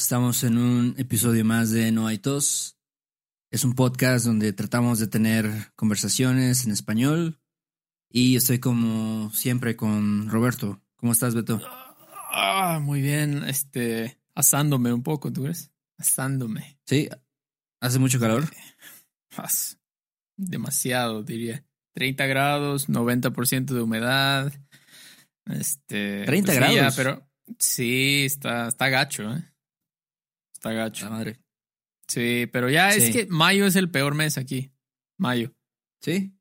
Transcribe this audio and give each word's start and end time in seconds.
estamos 0.00 0.44
en 0.44 0.56
un 0.56 0.94
episodio 0.96 1.44
más 1.44 1.70
de 1.70 1.92
No 1.92 2.06
hay 2.06 2.16
tos. 2.16 2.78
Es 3.50 3.64
un 3.64 3.74
podcast 3.74 4.24
donde 4.24 4.54
tratamos 4.54 4.98
de 4.98 5.08
tener 5.08 5.72
conversaciones 5.76 6.64
en 6.64 6.72
español 6.72 7.38
y 8.10 8.36
estoy 8.36 8.60
como 8.60 9.30
siempre 9.32 9.76
con 9.76 10.30
Roberto. 10.30 10.80
¿Cómo 10.96 11.12
estás, 11.12 11.34
Beto? 11.34 11.60
Ah, 12.32 12.80
muy 12.80 13.02
bien. 13.02 13.44
Este, 13.44 14.18
asándome 14.34 14.90
un 14.92 15.02
poco, 15.02 15.32
¿tú 15.32 15.42
crees? 15.42 15.70
Asándome. 15.98 16.78
Sí. 16.86 17.08
¿Hace 17.80 17.98
mucho 17.98 18.18
calor? 18.18 18.44
Demasiado, 20.36 21.22
diría. 21.22 21.62
30 21.92 22.26
grados, 22.26 22.88
90% 22.88 23.74
de 23.74 23.82
humedad. 23.82 24.50
Este. 25.44 26.24
30 26.24 26.46
pues 26.46 26.58
grados. 26.58 26.96
pero 26.96 27.28
sí, 27.58 28.24
está, 28.24 28.68
está 28.68 28.88
gacho, 28.88 29.30
¿eh? 29.30 29.44
Está 30.60 30.72
gacho. 30.74 31.06
La 31.06 31.12
madre. 31.12 31.40
Sí, 32.06 32.46
pero 32.52 32.68
ya 32.68 32.90
es 32.90 33.16
que 33.16 33.26
mayo 33.26 33.64
es 33.64 33.76
el 33.76 33.90
peor 33.90 34.14
mes 34.14 34.36
aquí. 34.36 34.70
Mayo. 35.16 35.54
¿Sí? 36.02 36.34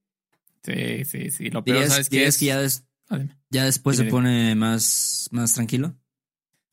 Sí, 0.62 1.06
sí, 1.06 1.32
sí. 1.32 1.50
Lo 1.50 1.64
peor, 1.64 1.88
¿sabes 1.88 2.10
qué 2.10 2.26
es? 2.26 2.38
que 2.38 2.48
ya, 2.48 2.62
ah, 3.10 3.20
ya 3.50 3.64
después 3.64 3.96
se 3.96 4.04
pone 4.04 4.56
más, 4.56 5.30
más 5.32 5.54
tranquilo? 5.54 5.96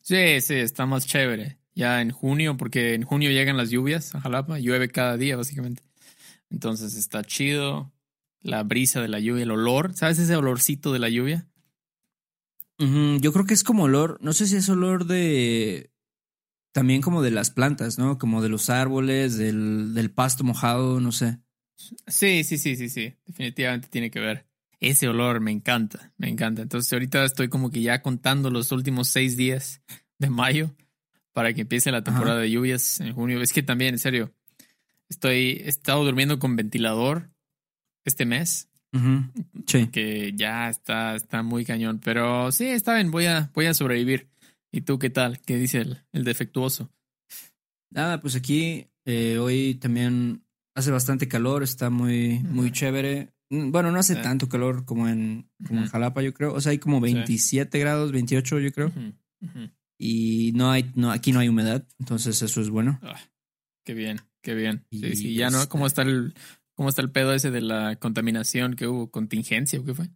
Sí, 0.02 0.40
sí, 0.40 0.54
está 0.54 0.86
más 0.86 1.06
chévere. 1.06 1.60
Ya 1.72 2.00
en 2.00 2.10
junio, 2.10 2.56
porque 2.56 2.94
en 2.94 3.04
junio 3.04 3.30
llegan 3.30 3.56
las 3.56 3.70
lluvias 3.70 4.12
a 4.16 4.20
Jalapa. 4.20 4.58
Llueve 4.58 4.88
cada 4.88 5.16
día, 5.16 5.36
básicamente. 5.36 5.84
Entonces 6.50 6.96
está 6.96 7.22
chido. 7.22 7.92
La 8.40 8.64
brisa 8.64 9.00
de 9.00 9.08
la 9.08 9.20
lluvia, 9.20 9.44
el 9.44 9.52
olor. 9.52 9.94
¿Sabes 9.94 10.18
ese 10.18 10.34
olorcito 10.34 10.92
de 10.92 10.98
la 10.98 11.08
lluvia? 11.08 11.46
yo 12.78 13.32
creo 13.32 13.46
que 13.46 13.54
es 13.54 13.62
como 13.62 13.84
olor. 13.84 14.18
No 14.20 14.32
sé 14.32 14.48
si 14.48 14.56
es 14.56 14.68
olor 14.68 15.06
de. 15.06 15.92
También 16.76 17.00
como 17.00 17.22
de 17.22 17.30
las 17.30 17.50
plantas, 17.50 17.98
¿no? 17.98 18.18
Como 18.18 18.42
de 18.42 18.50
los 18.50 18.68
árboles, 18.68 19.38
del, 19.38 19.94
del 19.94 20.10
pasto 20.10 20.44
mojado, 20.44 21.00
no 21.00 21.10
sé. 21.10 21.38
Sí, 22.06 22.44
sí, 22.44 22.58
sí, 22.58 22.76
sí, 22.76 22.90
sí. 22.90 23.14
Definitivamente 23.24 23.88
tiene 23.88 24.10
que 24.10 24.20
ver. 24.20 24.46
Ese 24.78 25.08
olor 25.08 25.40
me 25.40 25.52
encanta, 25.52 26.12
me 26.18 26.28
encanta. 26.28 26.60
Entonces 26.60 26.92
ahorita 26.92 27.24
estoy 27.24 27.48
como 27.48 27.70
que 27.70 27.80
ya 27.80 28.02
contando 28.02 28.50
los 28.50 28.72
últimos 28.72 29.08
seis 29.08 29.38
días 29.38 29.80
de 30.18 30.28
mayo 30.28 30.76
para 31.32 31.54
que 31.54 31.62
empiece 31.62 31.90
la 31.90 32.04
temporada 32.04 32.40
de 32.40 32.50
lluvias 32.50 33.00
en 33.00 33.14
junio. 33.14 33.40
Es 33.40 33.54
que 33.54 33.62
también, 33.62 33.94
en 33.94 33.98
serio, 33.98 34.34
Estoy, 35.08 35.62
he 35.64 35.68
estado 35.68 36.04
durmiendo 36.04 36.38
con 36.38 36.56
ventilador 36.56 37.30
este 38.04 38.26
mes. 38.26 38.68
Sí. 39.66 39.88
Que 39.88 40.32
ya 40.34 40.68
está, 40.68 41.16
está 41.16 41.42
muy 41.42 41.64
cañón. 41.64 42.00
Pero 42.04 42.52
sí, 42.52 42.66
está 42.66 42.94
bien, 42.94 43.10
voy 43.10 43.24
a, 43.24 43.50
voy 43.54 43.64
a 43.64 43.72
sobrevivir. 43.72 44.28
¿Y 44.76 44.82
tú 44.82 44.98
qué 44.98 45.08
tal? 45.08 45.40
¿Qué 45.40 45.56
dice 45.56 45.86
el, 46.12 46.24
defectuoso? 46.24 46.92
Nada, 47.90 48.20
pues 48.20 48.36
aquí 48.36 48.88
eh, 49.06 49.38
hoy 49.38 49.76
también 49.76 50.44
hace 50.74 50.90
bastante 50.90 51.28
calor, 51.28 51.62
está 51.62 51.88
muy, 51.88 52.40
muy 52.40 52.70
chévere. 52.72 53.32
Mm, 53.48 53.70
bueno, 53.70 53.90
no 53.90 53.98
hace 53.98 54.16
tanto 54.16 54.50
calor 54.50 54.84
como 54.84 55.08
en, 55.08 55.48
como 55.66 55.80
en 55.80 55.86
Jalapa, 55.86 56.20
yo 56.20 56.34
creo. 56.34 56.52
O 56.52 56.60
sea, 56.60 56.72
hay 56.72 56.78
como 56.78 57.00
27 57.00 57.78
grados, 57.78 58.12
28, 58.12 58.58
yo 58.58 58.70
creo. 58.70 58.92
Y 59.96 60.52
no 60.54 60.70
hay, 60.70 60.92
no, 60.94 61.10
aquí 61.10 61.32
no 61.32 61.40
hay 61.40 61.48
humedad, 61.48 61.88
entonces 61.98 62.42
eso 62.42 62.60
es 62.60 62.68
bueno. 62.68 63.00
Ah, 63.02 63.18
qué 63.82 63.94
bien. 63.94 64.20
Qué 64.42 64.54
bien. 64.54 64.84
Sí, 64.90 65.16
sí, 65.16 65.34
ya 65.34 65.48
no, 65.48 65.66
¿cómo 65.70 65.86
está 65.86 66.02
el, 66.02 66.34
cómo 66.74 66.90
está 66.90 67.00
el 67.00 67.10
pedo 67.10 67.32
ese 67.32 67.50
de 67.50 67.62
la 67.62 67.96
contaminación 67.96 68.76
que 68.76 68.86
hubo? 68.86 69.10
¿Contingencia 69.10 69.80
o 69.80 69.84
qué 69.86 69.94
fue? 69.94 70.10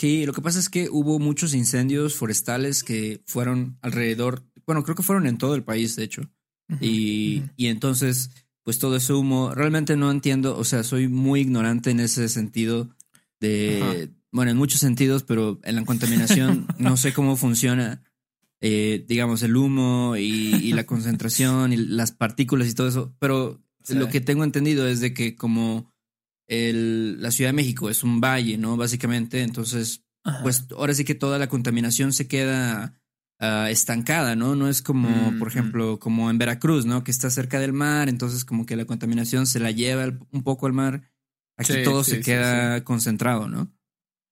Sí, 0.00 0.24
lo 0.24 0.32
que 0.32 0.40
pasa 0.40 0.58
es 0.58 0.70
que 0.70 0.88
hubo 0.88 1.18
muchos 1.18 1.52
incendios 1.52 2.14
forestales 2.14 2.82
que 2.82 3.22
fueron 3.26 3.76
alrededor, 3.82 4.42
bueno, 4.64 4.82
creo 4.82 4.96
que 4.96 5.02
fueron 5.02 5.26
en 5.26 5.36
todo 5.36 5.54
el 5.54 5.62
país, 5.62 5.94
de 5.94 6.04
hecho. 6.04 6.22
y, 6.80 7.42
y 7.58 7.66
entonces, 7.66 8.30
pues 8.62 8.78
todo 8.78 8.96
ese 8.96 9.12
humo, 9.12 9.54
realmente 9.54 9.98
no 9.98 10.10
entiendo, 10.10 10.56
o 10.56 10.64
sea, 10.64 10.84
soy 10.84 11.08
muy 11.08 11.40
ignorante 11.40 11.90
en 11.90 12.00
ese 12.00 12.30
sentido 12.30 12.96
de, 13.40 14.10
bueno, 14.32 14.50
en 14.50 14.56
muchos 14.56 14.80
sentidos, 14.80 15.22
pero 15.22 15.60
en 15.64 15.76
la 15.76 15.84
contaminación 15.84 16.66
no 16.78 16.96
sé 16.96 17.12
cómo 17.12 17.36
funciona 17.36 18.02
eh, 18.62 19.04
digamos, 19.06 19.42
el 19.42 19.54
humo 19.54 20.16
y, 20.16 20.72
la 20.72 20.84
concentración 20.86 21.74
y 21.74 21.76
las 21.76 22.12
partículas 22.12 22.68
y 22.68 22.74
todo 22.74 22.88
eso. 22.88 23.14
Pero 23.18 23.60
lo 23.86 24.08
que 24.08 24.22
tengo 24.22 24.44
entendido 24.44 24.88
es 24.88 25.00
de 25.00 25.12
que 25.12 25.36
como 25.36 25.89
el, 26.50 27.22
la 27.22 27.30
Ciudad 27.30 27.50
de 27.50 27.54
México 27.54 27.88
es 27.88 28.02
un 28.02 28.20
valle, 28.20 28.58
¿no? 28.58 28.76
Básicamente, 28.76 29.42
entonces, 29.42 30.02
pues 30.42 30.66
ahora 30.76 30.92
sí 30.94 31.04
que 31.04 31.14
toda 31.14 31.38
la 31.38 31.48
contaminación 31.48 32.12
se 32.12 32.26
queda 32.26 33.00
ah, 33.38 33.70
estancada, 33.70 34.34
¿no? 34.34 34.56
No 34.56 34.68
es 34.68 34.82
como, 34.82 35.08
mm, 35.08 35.38
por 35.38 35.46
mm. 35.46 35.50
ejemplo, 35.50 35.98
como 36.00 36.28
en 36.28 36.38
Veracruz, 36.38 36.86
¿no? 36.86 37.04
Que 37.04 37.12
está 37.12 37.30
cerca 37.30 37.60
del 37.60 37.72
mar, 37.72 38.08
entonces 38.08 38.44
como 38.44 38.66
que 38.66 38.74
la 38.74 38.84
contaminación 38.84 39.46
se 39.46 39.60
la 39.60 39.70
lleva 39.70 40.12
un 40.32 40.42
poco 40.42 40.66
al 40.66 40.72
mar. 40.72 41.08
Aquí 41.56 41.72
todo 41.84 42.02
se 42.02 42.20
queda 42.20 42.82
concentrado, 42.82 43.48
¿no? 43.48 43.72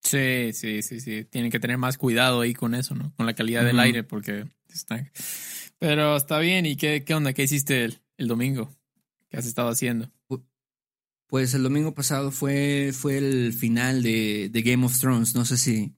Sí, 0.02 0.52
sí, 0.54 0.82
sí, 0.82 1.00
sí. 1.00 1.24
Tienen 1.24 1.52
que 1.52 1.60
tener 1.60 1.78
más 1.78 1.98
cuidado 1.98 2.40
ahí 2.40 2.52
con 2.52 2.74
eso, 2.74 2.96
¿no? 2.96 3.14
Con 3.14 3.26
la 3.26 3.34
calidad 3.34 3.64
del 3.64 3.78
aire, 3.78 4.02
porque 4.02 4.46
está. 4.68 5.08
Pero 5.78 6.16
está 6.16 6.38
bien. 6.38 6.66
¿Y 6.66 6.76
qué, 6.76 7.04
qué 7.04 7.14
onda? 7.14 7.32
¿Qué 7.32 7.44
hiciste 7.44 7.84
el, 7.84 7.98
el, 8.16 8.26
domingo? 8.26 8.74
¿Qué 9.28 9.36
has 9.36 9.46
estado 9.46 9.68
haciendo? 9.68 10.10
Pues 11.28 11.52
el 11.52 11.62
domingo 11.62 11.94
pasado 11.94 12.30
fue, 12.30 12.90
fue 12.92 13.18
el 13.18 13.52
final 13.52 14.02
de, 14.02 14.48
de 14.50 14.62
Game 14.62 14.84
of 14.84 14.98
Thrones. 14.98 15.34
No 15.34 15.44
sé 15.44 15.58
si, 15.58 15.94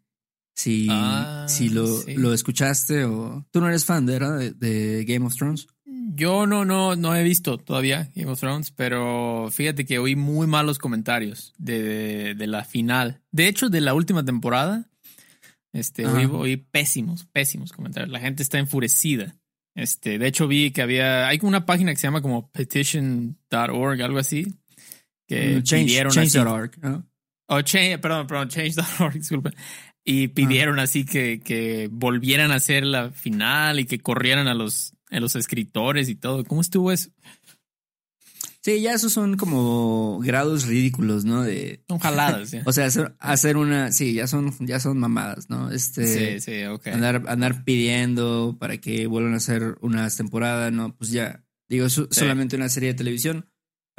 si, 0.54 0.88
ah, 0.90 1.46
si 1.48 1.68
lo, 1.68 1.86
lo, 2.16 2.34
escuchaste 2.34 3.04
o. 3.04 3.46
Tú 3.52 3.60
no 3.60 3.68
eres 3.68 3.84
fan, 3.84 4.04
¿verdad? 4.06 4.38
De, 4.38 4.52
de 4.52 5.04
Game 5.04 5.24
of 5.24 5.36
Thrones. 5.36 5.68
Yo 6.12 6.46
no, 6.46 6.64
no, 6.64 6.96
no 6.96 7.14
he 7.14 7.22
visto 7.22 7.58
todavía 7.58 8.10
Game 8.16 8.30
of 8.30 8.40
Thrones, 8.40 8.72
pero 8.72 9.48
fíjate 9.52 9.86
que 9.86 10.00
oí 10.00 10.16
muy 10.16 10.48
malos 10.48 10.78
comentarios 10.78 11.54
de, 11.58 12.34
de, 12.34 12.46
la 12.48 12.64
final. 12.64 13.22
De 13.30 13.46
hecho, 13.46 13.70
de 13.70 13.80
la 13.80 13.94
última 13.94 14.24
temporada, 14.24 14.90
este, 15.72 16.06
oí, 16.06 16.56
pésimos, 16.56 17.24
pésimos 17.26 17.72
comentarios. 17.72 18.10
La 18.10 18.18
gente 18.18 18.42
está 18.42 18.58
enfurecida. 18.58 19.36
Este, 19.76 20.18
de 20.18 20.26
hecho, 20.26 20.48
vi 20.48 20.72
que 20.72 20.82
había, 20.82 21.28
hay 21.28 21.38
una 21.42 21.64
página 21.64 21.92
que 21.92 21.98
se 21.98 22.08
llama 22.08 22.22
como 22.22 22.50
petition.org, 22.50 24.02
algo 24.02 24.18
así, 24.18 24.59
que 25.30 25.60
mm, 25.60 25.62
pidieron 25.62 26.12
change.org. 26.12 27.04
Oh, 27.46 27.62
change, 27.62 27.98
perdón, 27.98 28.26
perdón, 28.26 28.48
change.org, 28.48 29.12
disculpen. 29.14 29.54
Y 30.04 30.28
pidieron 30.28 30.80
así 30.80 31.04
que, 31.04 31.40
que 31.40 31.88
volvieran 31.92 32.50
a 32.50 32.56
hacer 32.56 32.84
la 32.84 33.10
final 33.10 33.78
y 33.78 33.84
que 33.84 34.00
corrieran 34.00 34.48
a 34.48 34.54
los 34.54 34.94
en 35.10 35.22
los 35.22 35.36
escritores 35.36 36.08
y 36.08 36.16
todo. 36.16 36.44
¿Cómo 36.44 36.60
estuvo 36.60 36.90
eso? 36.90 37.10
Sí, 38.62 38.80
ya 38.80 38.92
esos 38.92 39.12
son 39.12 39.36
como 39.36 40.18
grados 40.18 40.66
ridículos, 40.66 41.24
¿no? 41.24 41.42
De 41.42 41.82
son 41.88 41.98
jaladas. 41.98 42.54
o 42.66 42.72
sea, 42.72 42.88
hacer, 43.20 43.56
una, 43.56 43.92
sí, 43.92 44.14
ya 44.14 44.26
son, 44.26 44.54
ya 44.60 44.80
son 44.80 44.98
mamadas, 44.98 45.48
¿no? 45.48 45.70
Este, 45.70 46.06
sí, 46.06 46.40
sí, 46.40 46.64
ok. 46.64 46.88
Andar, 46.88 47.22
andar 47.28 47.64
pidiendo 47.64 48.56
para 48.58 48.78
que 48.78 49.06
vuelvan 49.06 49.34
a 49.34 49.38
hacer 49.38 49.78
una 49.80 50.08
temporada, 50.10 50.70
no, 50.70 50.94
pues 50.94 51.10
ya, 51.10 51.44
digo, 51.68 51.88
solamente 51.88 52.56
una 52.56 52.68
serie 52.68 52.90
de 52.90 52.94
televisión. 52.94 53.49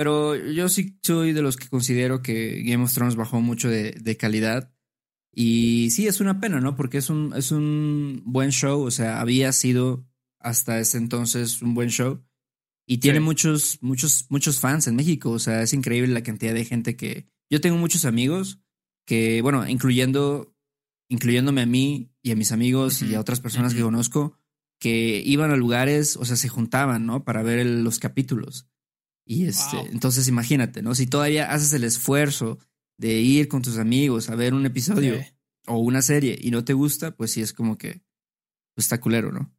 Pero 0.01 0.35
yo 0.35 0.67
sí 0.67 0.97
soy 1.03 1.31
de 1.31 1.43
los 1.43 1.57
que 1.57 1.69
considero 1.69 2.23
que 2.23 2.63
Game 2.63 2.83
of 2.83 2.91
Thrones 2.91 3.15
bajó 3.15 3.39
mucho 3.39 3.69
de, 3.69 3.91
de 3.91 4.17
calidad. 4.17 4.73
Y 5.31 5.91
sí, 5.91 6.07
es 6.07 6.19
una 6.19 6.39
pena, 6.39 6.59
¿no? 6.59 6.75
Porque 6.75 6.97
es 6.97 7.11
un, 7.11 7.33
es 7.35 7.51
un 7.51 8.23
buen 8.25 8.49
show, 8.49 8.81
o 8.81 8.89
sea, 8.89 9.21
había 9.21 9.51
sido 9.51 10.09
hasta 10.39 10.79
ese 10.79 10.97
entonces 10.97 11.61
un 11.61 11.75
buen 11.75 11.89
show. 11.89 12.19
Y 12.87 12.97
tiene 12.97 13.19
muchos, 13.19 13.77
muchos, 13.81 14.25
muchos 14.29 14.59
fans 14.59 14.87
en 14.87 14.95
México. 14.95 15.29
O 15.29 15.37
sea, 15.37 15.61
es 15.61 15.71
increíble 15.71 16.15
la 16.15 16.23
cantidad 16.23 16.55
de 16.55 16.65
gente 16.65 16.95
que. 16.95 17.27
Yo 17.51 17.61
tengo 17.61 17.77
muchos 17.77 18.03
amigos 18.03 18.59
que, 19.05 19.43
bueno, 19.43 19.69
incluyendo, 19.69 20.55
incluyéndome 21.09 21.61
a 21.61 21.67
mí 21.67 22.11
y 22.23 22.31
a 22.31 22.35
mis 22.35 22.51
amigos 22.51 23.03
y 23.03 23.13
a 23.13 23.19
otras 23.19 23.39
personas 23.39 23.75
que 23.75 23.83
conozco, 23.83 24.35
que 24.79 25.21
iban 25.23 25.51
a 25.51 25.57
lugares, 25.57 26.17
o 26.17 26.25
sea, 26.25 26.37
se 26.37 26.49
juntaban, 26.49 27.05
¿no? 27.05 27.23
Para 27.23 27.43
ver 27.43 27.63
los 27.67 27.99
capítulos. 27.99 28.70
Y 29.25 29.45
este, 29.45 29.77
entonces 29.91 30.27
imagínate, 30.27 30.81
¿no? 30.81 30.95
Si 30.95 31.07
todavía 31.07 31.51
haces 31.51 31.73
el 31.73 31.83
esfuerzo 31.83 32.59
de 32.97 33.19
ir 33.19 33.47
con 33.47 33.61
tus 33.61 33.77
amigos 33.77 34.29
a 34.29 34.35
ver 34.35 34.53
un 34.53 34.65
episodio 34.65 35.23
o 35.67 35.77
una 35.77 36.01
serie 36.01 36.37
y 36.41 36.51
no 36.51 36.63
te 36.63 36.73
gusta, 36.73 37.11
pues 37.11 37.31
sí 37.31 37.41
es 37.41 37.53
como 37.53 37.77
que 37.77 38.01
pues, 38.75 38.85
está 38.85 38.99
culero, 38.99 39.31
¿no? 39.31 39.53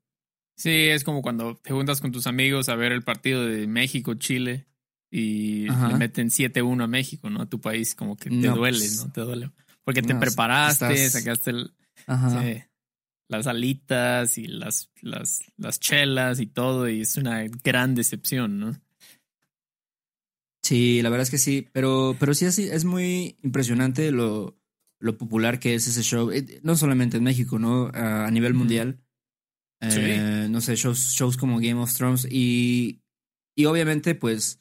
Sí, 0.57 0.71
es 0.71 1.05
como 1.05 1.23
cuando 1.23 1.57
te 1.57 1.73
juntas 1.73 2.01
con 2.01 2.13
tus 2.13 2.27
amigos 2.27 2.69
a 2.69 2.77
ver 2.77 2.93
el 2.93 3.03
partido 3.03 3.45
de 3.47 3.67
México-Chile 3.67 4.67
y 5.11 5.69
le 5.69 5.97
meten 5.97 6.29
7-1 6.29 6.85
a 6.85 6.87
México, 6.87 7.31
¿no? 7.31 7.43
A 7.43 7.47
tu 7.47 7.61
país, 7.61 7.95
como 7.95 8.17
que 8.17 8.31
te 8.31 8.49
duele, 8.49 8.79
pues, 8.79 9.05
¿no? 9.05 9.13
Te 9.13 9.21
duele. 9.23 9.51
Porque 9.85 10.03
te 10.03 10.15
preparaste, 10.15 11.11
sacaste 11.11 11.51
el, 11.51 11.75
las 13.29 13.47
alitas 13.47 14.39
y 14.39 14.47
las, 14.47 14.91
las, 15.01 15.41
las 15.57 15.81
chelas 15.81 16.41
y 16.41 16.47
todo, 16.47 16.89
y 16.89 17.01
es 17.01 17.17
una 17.17 17.45
gran 17.65 17.95
decepción, 17.95 18.59
¿no? 18.59 18.81
Sí, 20.63 21.03
la 21.03 21.11
verdad 21.11 21.25
es 21.25 21.31
que 21.31 21.39
sí, 21.39 21.69
pero, 21.73 22.17
pero 22.21 22.35
sí, 22.35 22.47
así 22.47 22.69
es 22.71 22.85
muy 22.85 23.37
impresionante 23.43 24.13
lo, 24.13 24.57
lo 25.03 25.19
popular 25.19 25.59
que 25.59 25.75
es 25.75 25.89
ese 25.89 26.03
show, 26.03 26.31
eh, 26.31 26.61
no 26.63 26.77
solamente 26.77 27.17
en 27.17 27.25
México, 27.25 27.59
¿no? 27.59 27.91
A, 27.93 28.31
nivel 28.31 28.55
mundial. 28.55 29.01
Eh, 29.81 30.47
no 30.49 30.61
sé, 30.61 30.77
shows, 30.77 31.13
shows 31.13 31.37
como 31.37 31.59
Game 31.59 31.81
of 31.81 31.93
Thrones 31.93 32.25
y, 32.31 33.03
y 33.57 33.65
obviamente, 33.65 34.15
pues, 34.15 34.61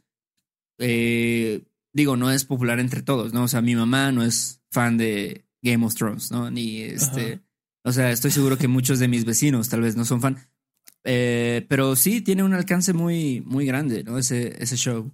eh, 0.80 1.62
digo, 1.94 2.18
no 2.18 2.32
es 2.32 2.44
popular 2.44 2.80
entre 2.80 3.04
todos, 3.04 3.32
¿no? 3.32 3.44
O 3.44 3.48
sea, 3.48 3.62
mi 3.62 3.76
mamá 3.76 4.12
no 4.12 4.24
es 4.24 4.64
fan 4.72 4.98
de 4.98 5.46
Game 5.62 5.86
of 5.86 5.94
Thrones, 5.94 6.32
¿no? 6.32 6.50
Ni 6.50 6.82
este, 6.82 7.42
o 7.84 7.92
sea, 7.92 8.10
estoy 8.10 8.32
seguro 8.32 8.58
que 8.58 8.68
muchos 8.68 8.98
de 8.98 9.08
mis 9.08 9.26
vecinos 9.26 9.70
tal 9.70 9.82
vez 9.82 9.96
no 9.96 10.06
son 10.06 10.22
fan, 10.22 10.40
pero 11.04 11.96
sí 11.96 12.22
tiene 12.22 12.42
un 12.42 12.56
alcance 12.56 12.94
muy, 12.94 13.42
muy 13.42 13.68
grande, 13.68 14.04
¿no? 14.04 14.18
Ese, 14.18 14.56
ese 14.62 14.76
show. 14.76 15.12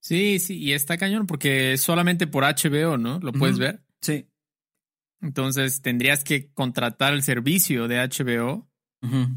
Sí, 0.00 0.38
sí, 0.38 0.58
y 0.58 0.72
está 0.72 0.96
cañón 0.96 1.26
porque 1.26 1.76
solamente 1.76 2.26
por 2.26 2.44
HBO, 2.44 2.98
¿no? 2.98 3.18
Lo 3.20 3.32
puedes 3.32 3.58
ver. 3.58 3.82
Sí. 4.00 4.26
Entonces 5.20 5.82
tendrías 5.82 6.24
que 6.24 6.52
contratar 6.52 7.12
el 7.12 7.22
servicio 7.22 7.88
de 7.88 7.98
HBO 7.98 8.68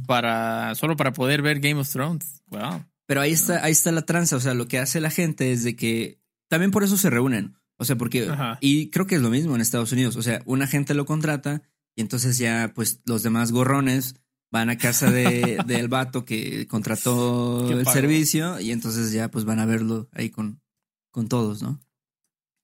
para 0.07 0.73
solo 0.75 0.95
para 0.95 1.13
poder 1.13 1.41
ver 1.41 1.59
Game 1.59 1.79
of 1.79 1.91
Thrones. 1.91 2.43
Wow. 2.47 2.85
Pero 3.07 3.21
ahí 3.21 3.31
está, 3.31 3.63
ahí 3.63 3.71
está 3.71 3.91
la 3.91 4.05
tranza. 4.05 4.35
O 4.35 4.39
sea, 4.39 4.53
lo 4.53 4.67
que 4.67 4.79
hace 4.79 5.01
la 5.01 5.09
gente 5.09 5.51
es 5.51 5.63
de 5.63 5.75
que 5.75 6.19
también 6.47 6.71
por 6.71 6.83
eso 6.83 6.97
se 6.97 7.09
reúnen. 7.09 7.57
O 7.77 7.85
sea, 7.85 7.95
porque 7.95 8.31
y 8.59 8.91
creo 8.91 9.07
que 9.07 9.15
es 9.15 9.21
lo 9.21 9.31
mismo 9.31 9.55
en 9.55 9.61
Estados 9.61 9.91
Unidos. 9.91 10.15
O 10.15 10.21
sea, 10.21 10.41
una 10.45 10.67
gente 10.67 10.93
lo 10.93 11.05
contrata 11.05 11.63
y 11.95 12.01
entonces 12.01 12.37
ya, 12.37 12.71
pues, 12.75 13.01
los 13.05 13.23
demás 13.23 13.51
gorrones 13.51 14.15
van 14.51 14.69
a 14.69 14.77
casa 14.77 15.09
de, 15.09 15.57
del 15.65 15.87
vato 15.87 16.25
que 16.25 16.67
contrató 16.67 17.71
el 17.71 17.87
servicio 17.87 18.59
y 18.59 18.71
entonces 18.71 19.11
ya 19.11 19.31
pues 19.31 19.45
van 19.45 19.59
a 19.59 19.65
verlo 19.65 20.09
ahí 20.11 20.29
con, 20.29 20.61
con 21.09 21.27
todos, 21.27 21.63
¿no? 21.63 21.79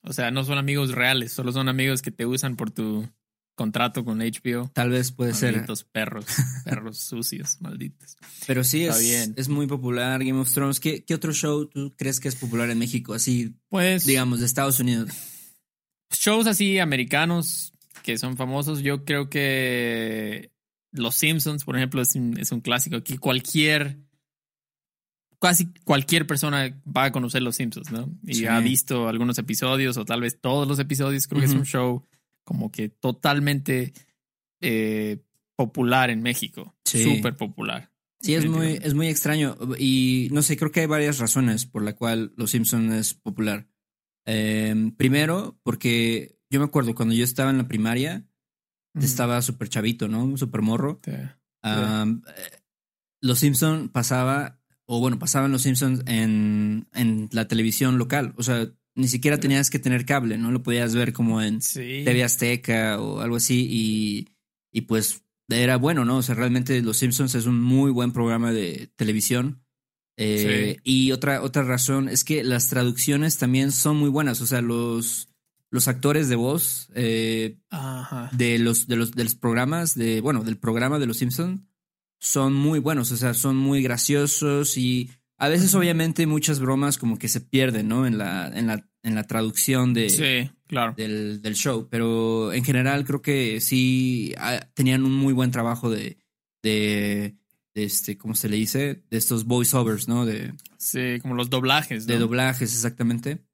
O 0.03 0.13
sea, 0.13 0.31
no 0.31 0.43
son 0.43 0.57
amigos 0.57 0.91
reales, 0.91 1.31
solo 1.31 1.51
son 1.51 1.67
amigos 1.69 2.01
que 2.01 2.11
te 2.11 2.25
usan 2.25 2.55
por 2.55 2.71
tu 2.71 3.09
contrato 3.55 4.05
con 4.05 4.19
HBO. 4.19 4.69
Tal 4.73 4.91
vez 4.91 5.11
puede 5.11 5.33
ser. 5.33 5.53
Malditos 5.53 5.83
perros, 5.83 6.25
perros 6.65 6.99
sucios, 6.99 7.57
malditos. 7.59 8.15
Pero 8.45 8.63
sí, 8.63 8.85
es, 8.85 8.99
bien. 8.99 9.33
es 9.35 9.49
muy 9.49 9.67
popular 9.67 10.23
Game 10.23 10.39
of 10.39 10.53
Thrones. 10.53 10.79
¿Qué, 10.79 11.03
¿Qué 11.03 11.15
otro 11.15 11.33
show 11.33 11.65
tú 11.65 11.93
crees 11.97 12.19
que 12.19 12.27
es 12.27 12.35
popular 12.35 12.69
en 12.69 12.79
México? 12.79 13.13
Así, 13.13 13.55
pues, 13.69 14.05
digamos, 14.05 14.39
de 14.39 14.45
Estados 14.45 14.79
Unidos. 14.79 15.09
Shows 16.11 16.47
así 16.47 16.79
americanos 16.79 17.73
que 18.03 18.17
son 18.17 18.37
famosos, 18.37 18.79
yo 18.81 19.03
creo 19.03 19.29
que 19.29 20.53
los 20.97 21.15
Simpsons, 21.15 21.63
por 21.63 21.77
ejemplo, 21.77 22.01
es 22.01 22.15
un, 22.15 22.37
es 22.39 22.51
un 22.51 22.61
clásico 22.61 23.03
que 23.03 23.17
cualquier, 23.17 23.97
casi 25.39 25.67
cualquier 25.83 26.27
persona 26.27 26.81
va 26.85 27.05
a 27.05 27.11
conocer 27.11 27.41
Los 27.41 27.55
Simpsons, 27.55 27.91
¿no? 27.91 28.09
Y 28.23 28.45
ha 28.45 28.59
visto 28.59 29.07
algunos 29.07 29.37
episodios 29.37 29.97
o 29.97 30.05
tal 30.05 30.21
vez 30.21 30.39
todos 30.39 30.67
los 30.67 30.79
episodios. 30.79 31.27
Creo 31.27 31.39
que 31.41 31.47
es 31.47 31.53
un 31.53 31.65
show 31.65 32.03
como 32.43 32.71
que 32.71 32.89
totalmente 32.89 33.93
eh, 34.61 35.17
popular 35.55 36.09
en 36.09 36.21
México. 36.21 36.75
Súper 36.85 37.35
popular. 37.35 37.91
Sí, 38.19 38.33
es 38.33 38.45
muy, 38.47 38.79
es 38.81 38.93
muy 38.93 39.07
extraño. 39.07 39.57
Y 39.77 40.29
no 40.31 40.41
sé, 40.41 40.57
creo 40.57 40.71
que 40.71 40.81
hay 40.81 40.85
varias 40.85 41.19
razones 41.19 41.65
por 41.65 41.83
la 41.83 41.93
cual 41.93 42.33
Los 42.35 42.51
Simpsons 42.51 42.93
es 42.93 43.13
popular. 43.13 43.67
Em, 44.25 44.91
primero, 44.91 45.59
porque 45.63 46.37
yo 46.49 46.59
me 46.59 46.65
acuerdo 46.65 46.95
cuando 46.95 47.15
yo 47.15 47.23
estaba 47.23 47.51
en 47.51 47.57
la 47.57 47.67
primaria, 47.67 48.26
estaba 49.05 49.41
súper 49.41 49.69
chavito, 49.69 50.07
¿no? 50.07 50.37
Súper 50.37 50.61
morro. 50.61 50.99
los 53.21 53.39
Simpsons 53.39 53.89
pasaba, 53.91 54.59
o 54.85 54.99
bueno, 54.99 55.19
pasaban 55.19 55.51
los 55.51 55.63
Simpsons 55.63 56.01
en, 56.05 56.87
en 56.93 57.29
la 57.31 57.47
televisión 57.47 57.97
local. 57.97 58.33
O 58.37 58.43
sea, 58.43 58.69
ni 58.95 59.07
siquiera 59.07 59.39
tenías 59.39 59.69
que 59.69 59.79
tener 59.79 60.05
cable, 60.05 60.37
¿no? 60.37 60.51
Lo 60.51 60.63
podías 60.63 60.95
ver 60.95 61.13
como 61.13 61.41
en 61.41 61.59
TV 61.59 62.23
Azteca 62.23 62.99
o 62.99 63.21
algo 63.21 63.35
así. 63.35 63.67
Y, 63.69 64.29
y 64.71 64.81
pues 64.81 65.23
era 65.49 65.77
bueno, 65.77 66.03
¿no? 66.03 66.17
O 66.17 66.21
sea, 66.23 66.35
realmente 66.35 66.81
Los 66.81 66.97
Simpsons 66.97 67.35
es 67.35 67.45
un 67.45 67.61
muy 67.61 67.91
buen 67.91 68.11
programa 68.11 68.51
de 68.51 68.89
televisión. 68.95 69.63
Eh, 70.17 70.77
y 70.83 71.11
otra, 71.11 71.43
otra 71.43 71.61
razón 71.61 72.09
es 72.09 72.23
que 72.23 72.43
las 72.43 72.69
traducciones 72.69 73.37
también 73.37 73.71
son 73.71 73.97
muy 73.97 74.09
buenas. 74.09 74.41
O 74.41 74.47
sea, 74.47 74.61
los, 74.61 75.29
los 75.69 75.87
actores 75.87 76.29
de 76.29 76.35
voz 76.35 76.89
eh, 76.95 77.57
de 78.31 78.59
los 78.59 78.87
de 78.87 78.95
los 78.95 79.11
de 79.11 79.23
los 79.23 79.35
programas 79.35 79.95
de 79.95 80.21
bueno 80.21 80.43
del 80.43 80.57
programa 80.57 80.99
de 80.99 81.07
los 81.07 81.17
Simpsons 81.17 81.61
son 82.19 82.53
muy 82.53 82.79
buenos 82.79 83.11
o 83.11 83.17
sea 83.17 83.33
son 83.33 83.57
muy 83.57 83.81
graciosos 83.81 84.77
y 84.77 85.09
a 85.37 85.49
veces 85.49 85.75
obviamente 85.75 86.25
muchas 86.25 86.59
bromas 86.59 86.97
como 86.97 87.19
que 87.19 87.27
se 87.27 87.41
pierden 87.41 87.87
no 87.89 88.07
en 88.07 88.17
la 88.17 88.47
en 88.47 88.67
la 88.67 88.87
en 89.03 89.15
la 89.15 89.23
traducción 89.23 89.93
de 89.93 90.09
sí, 90.09 90.51
claro. 90.67 90.93
del, 90.97 91.41
del 91.41 91.55
show 91.55 91.87
pero 91.89 92.53
en 92.53 92.63
general 92.63 93.05
creo 93.05 93.21
que 93.21 93.61
sí 93.61 94.33
ah, 94.37 94.59
tenían 94.73 95.03
un 95.03 95.13
muy 95.13 95.33
buen 95.33 95.51
trabajo 95.51 95.89
de 95.89 96.17
de, 96.63 97.35
este 97.75 98.17
cómo 98.17 98.33
se 98.33 98.49
le 98.49 98.57
dice 98.57 99.03
de 99.09 99.17
estos 99.17 99.45
voiceovers 99.45 100.07
no 100.07 100.25
de 100.25 100.53
sí 100.77 101.19
como 101.21 101.35
los 101.35 101.49
doblajes 101.49 102.07
de 102.07 102.17
doblajes 102.17 102.73
exactamente 102.73 103.46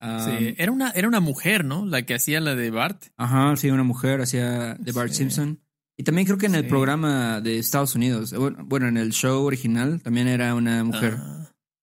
sí, 0.00 0.54
era 0.58 0.72
una, 0.72 0.90
era 0.90 1.08
una 1.08 1.20
mujer, 1.20 1.64
¿no? 1.64 1.86
La 1.86 2.02
que 2.02 2.14
hacía 2.14 2.40
la 2.40 2.54
de 2.54 2.70
Bart. 2.70 3.04
Ajá, 3.16 3.56
sí, 3.56 3.70
una 3.70 3.82
mujer 3.82 4.20
hacía 4.20 4.74
de 4.74 4.92
Bart 4.92 5.12
Simpson. 5.12 5.60
Y 5.96 6.04
también 6.04 6.26
creo 6.26 6.38
que 6.38 6.46
en 6.46 6.54
el 6.54 6.66
programa 6.66 7.40
de 7.40 7.58
Estados 7.58 7.96
Unidos, 7.96 8.32
bueno, 8.66 8.86
en 8.86 8.96
el 8.96 9.12
show 9.12 9.44
original 9.44 10.00
también 10.00 10.28
era 10.28 10.54
una 10.54 10.84
mujer. 10.84 11.18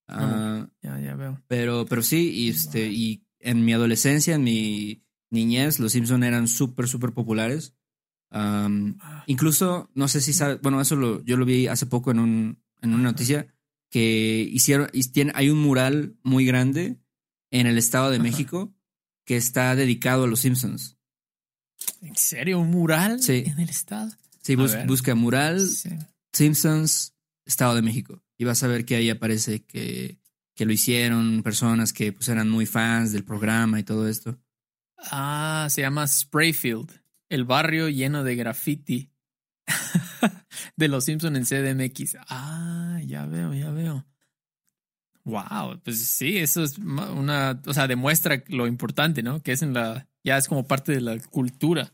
Ah, 0.07 0.67
ya, 0.81 0.99
ya 0.99 1.15
veo. 1.15 1.41
Pero, 1.47 1.85
pero 1.85 2.01
sí, 2.01 2.31
y, 2.31 2.49
este, 2.49 2.87
y 2.87 3.25
en 3.39 3.65
mi 3.65 3.73
adolescencia, 3.73 4.35
en 4.35 4.43
mi 4.43 5.03
niñez, 5.29 5.79
los 5.79 5.91
Simpson 5.91 6.23
eran 6.23 6.47
súper, 6.47 6.87
súper 6.87 7.11
populares. 7.11 7.75
Ah. 8.31 8.67
incluso, 9.27 9.89
no 9.93 10.09
sé 10.09 10.19
si 10.19 10.33
sabes, 10.33 10.59
bueno, 10.61 10.81
eso 10.81 10.97
lo, 10.97 11.23
yo 11.23 11.37
lo 11.37 11.45
vi 11.45 11.67
hace 11.67 11.85
poco 11.85 12.11
en, 12.11 12.19
un, 12.19 12.63
en 12.81 12.93
una 12.93 13.03
noticia, 13.03 13.47
que 13.89 14.45
hicieron, 14.51 14.89
hay 15.33 15.49
un 15.49 15.59
mural 15.59 16.17
muy 16.21 16.45
grande 16.45 16.99
en 17.51 17.67
el 17.67 17.77
Estado 17.77 18.11
de 18.11 18.19
México 18.19 18.73
que 19.25 19.37
está 19.37 19.75
dedicado 19.75 20.25
a 20.25 20.27
los 20.27 20.41
Simpsons. 20.41 20.97
¿En 22.01 22.15
serio? 22.15 22.59
¿Un 22.59 22.71
mural 22.71 23.21
sí. 23.21 23.43
en 23.45 23.59
el 23.59 23.69
Estado? 23.69 24.11
Sí, 24.41 24.55
busca 24.55 25.15
mural 25.15 25.67
Simpsons, 26.31 27.15
Estado 27.45 27.75
de 27.75 27.81
México. 27.81 28.23
Y 28.37 28.43
vas 28.43 28.61
a 28.63 28.67
ver 28.67 28.85
que 28.85 28.95
ahí 28.95 29.09
aparece 29.09 29.63
que, 29.63 30.19
que 30.55 30.65
lo 30.65 30.73
hicieron 30.73 31.41
personas 31.43 31.93
que 31.93 32.13
pues, 32.13 32.29
eran 32.29 32.49
muy 32.49 32.65
fans 32.65 33.11
del 33.11 33.23
programa 33.23 33.79
y 33.79 33.83
todo 33.83 34.07
esto. 34.07 34.39
Ah, 34.97 35.67
se 35.69 35.81
llama 35.81 36.07
Sprayfield, 36.07 36.91
el 37.29 37.43
barrio 37.43 37.89
lleno 37.89 38.23
de 38.23 38.35
graffiti 38.35 39.11
de 40.75 40.87
los 40.87 41.05
Simpsons 41.05 41.37
en 41.37 41.45
CDMX. 41.45 42.17
Ah, 42.29 42.99
ya 43.05 43.25
veo, 43.25 43.53
ya 43.53 43.71
veo. 43.71 44.05
Wow, 45.25 45.81
pues 45.83 45.97
sí, 45.97 46.37
eso 46.37 46.63
es 46.63 46.77
una, 46.77 47.59
o 47.65 47.73
sea, 47.73 47.87
demuestra 47.87 48.43
lo 48.47 48.67
importante, 48.67 49.23
¿no? 49.23 49.41
Que 49.41 49.53
es 49.53 49.63
en 49.63 49.73
la, 49.73 50.07
ya 50.23 50.37
es 50.37 50.47
como 50.47 50.67
parte 50.67 50.91
de 50.91 51.01
la 51.01 51.17
cultura, 51.17 51.93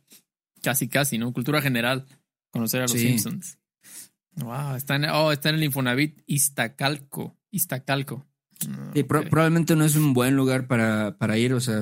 casi 0.62 0.90
casi, 0.90 1.18
¿no? 1.18 1.32
Cultura 1.32 1.62
general, 1.62 2.06
conocer 2.52 2.82
a 2.82 2.84
los 2.84 2.92
Simpsons. 2.92 3.58
Wow, 4.36 4.76
está 4.76 4.98
en, 4.98 5.06
oh, 5.06 5.32
está 5.32 5.50
en 5.50 5.56
el 5.56 5.64
Infonavit 5.64 6.22
Iztacalco, 6.26 7.38
Iztacalco. 7.52 8.28
Sí, 8.94 9.04
probablemente 9.04 9.78
no 9.78 9.86
es 9.86 9.96
un 9.96 10.14
buen 10.14 10.36
lugar 10.36 10.68
para, 10.68 11.18
para 11.18 11.38
ir, 11.38 11.54
o 11.54 11.62
sea, 11.62 11.82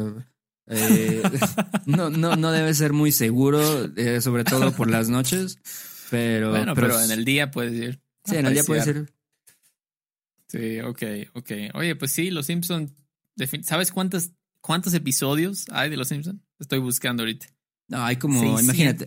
eh, 0.68 1.24
no, 1.88 2.12
no, 2.12 2.36
no 2.36 2.51
debe 2.51 2.75
ser 2.75 2.94
muy 2.94 3.12
seguro, 3.12 3.91
eh, 3.96 4.22
sobre 4.22 4.44
todo 4.44 4.72
por 4.72 4.88
las 4.88 5.10
noches, 5.10 5.58
pero... 6.12 6.51
Bueno, 6.51 6.75
pero, 6.75 7.01
en 7.01 7.10
el 7.10 7.25
día 7.25 7.50
puedes 7.50 7.74
ir. 7.74 8.01
Sí, 8.24 8.38
en 8.38 8.46
el 8.46 8.53
día 8.53 8.63
puedes 8.63 8.86
ir. 8.86 9.12
Sí, 10.50 10.79
ok, 10.79 11.03
ok. 11.34 11.51
Oye, 11.75 11.96
pues 11.96 12.12
sí, 12.12 12.32
Los 12.32 12.48
Simpsons. 12.48 12.91
¿Sabes 13.62 13.91
cuántos, 13.91 14.32
cuántos 14.62 14.94
episodios 14.94 15.68
hay 15.72 15.89
de 15.89 15.98
Los 15.98 16.08
Simpsons? 16.08 16.41
Estoy 16.60 16.79
buscando 16.79 17.24
ahorita. 17.24 17.48
No, 17.88 18.03
hay 18.03 18.18
como, 18.18 18.60
imagínate, 18.60 19.06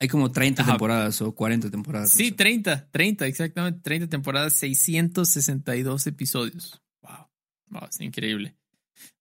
hay 0.00 0.08
como 0.08 0.30
30 0.32 0.64
temporadas 0.64 1.20
o 1.22 1.34
40 1.34 1.70
temporadas. 1.70 2.10
Sí, 2.10 2.32
30, 2.32 2.90
30, 2.90 3.26
exactamente. 3.26 3.80
30 3.82 4.08
temporadas, 4.08 4.54
662 4.54 6.06
episodios. 6.06 6.82
Wow, 7.02 7.28
wow, 7.68 7.88
es 7.88 8.00
increíble. 8.00 8.56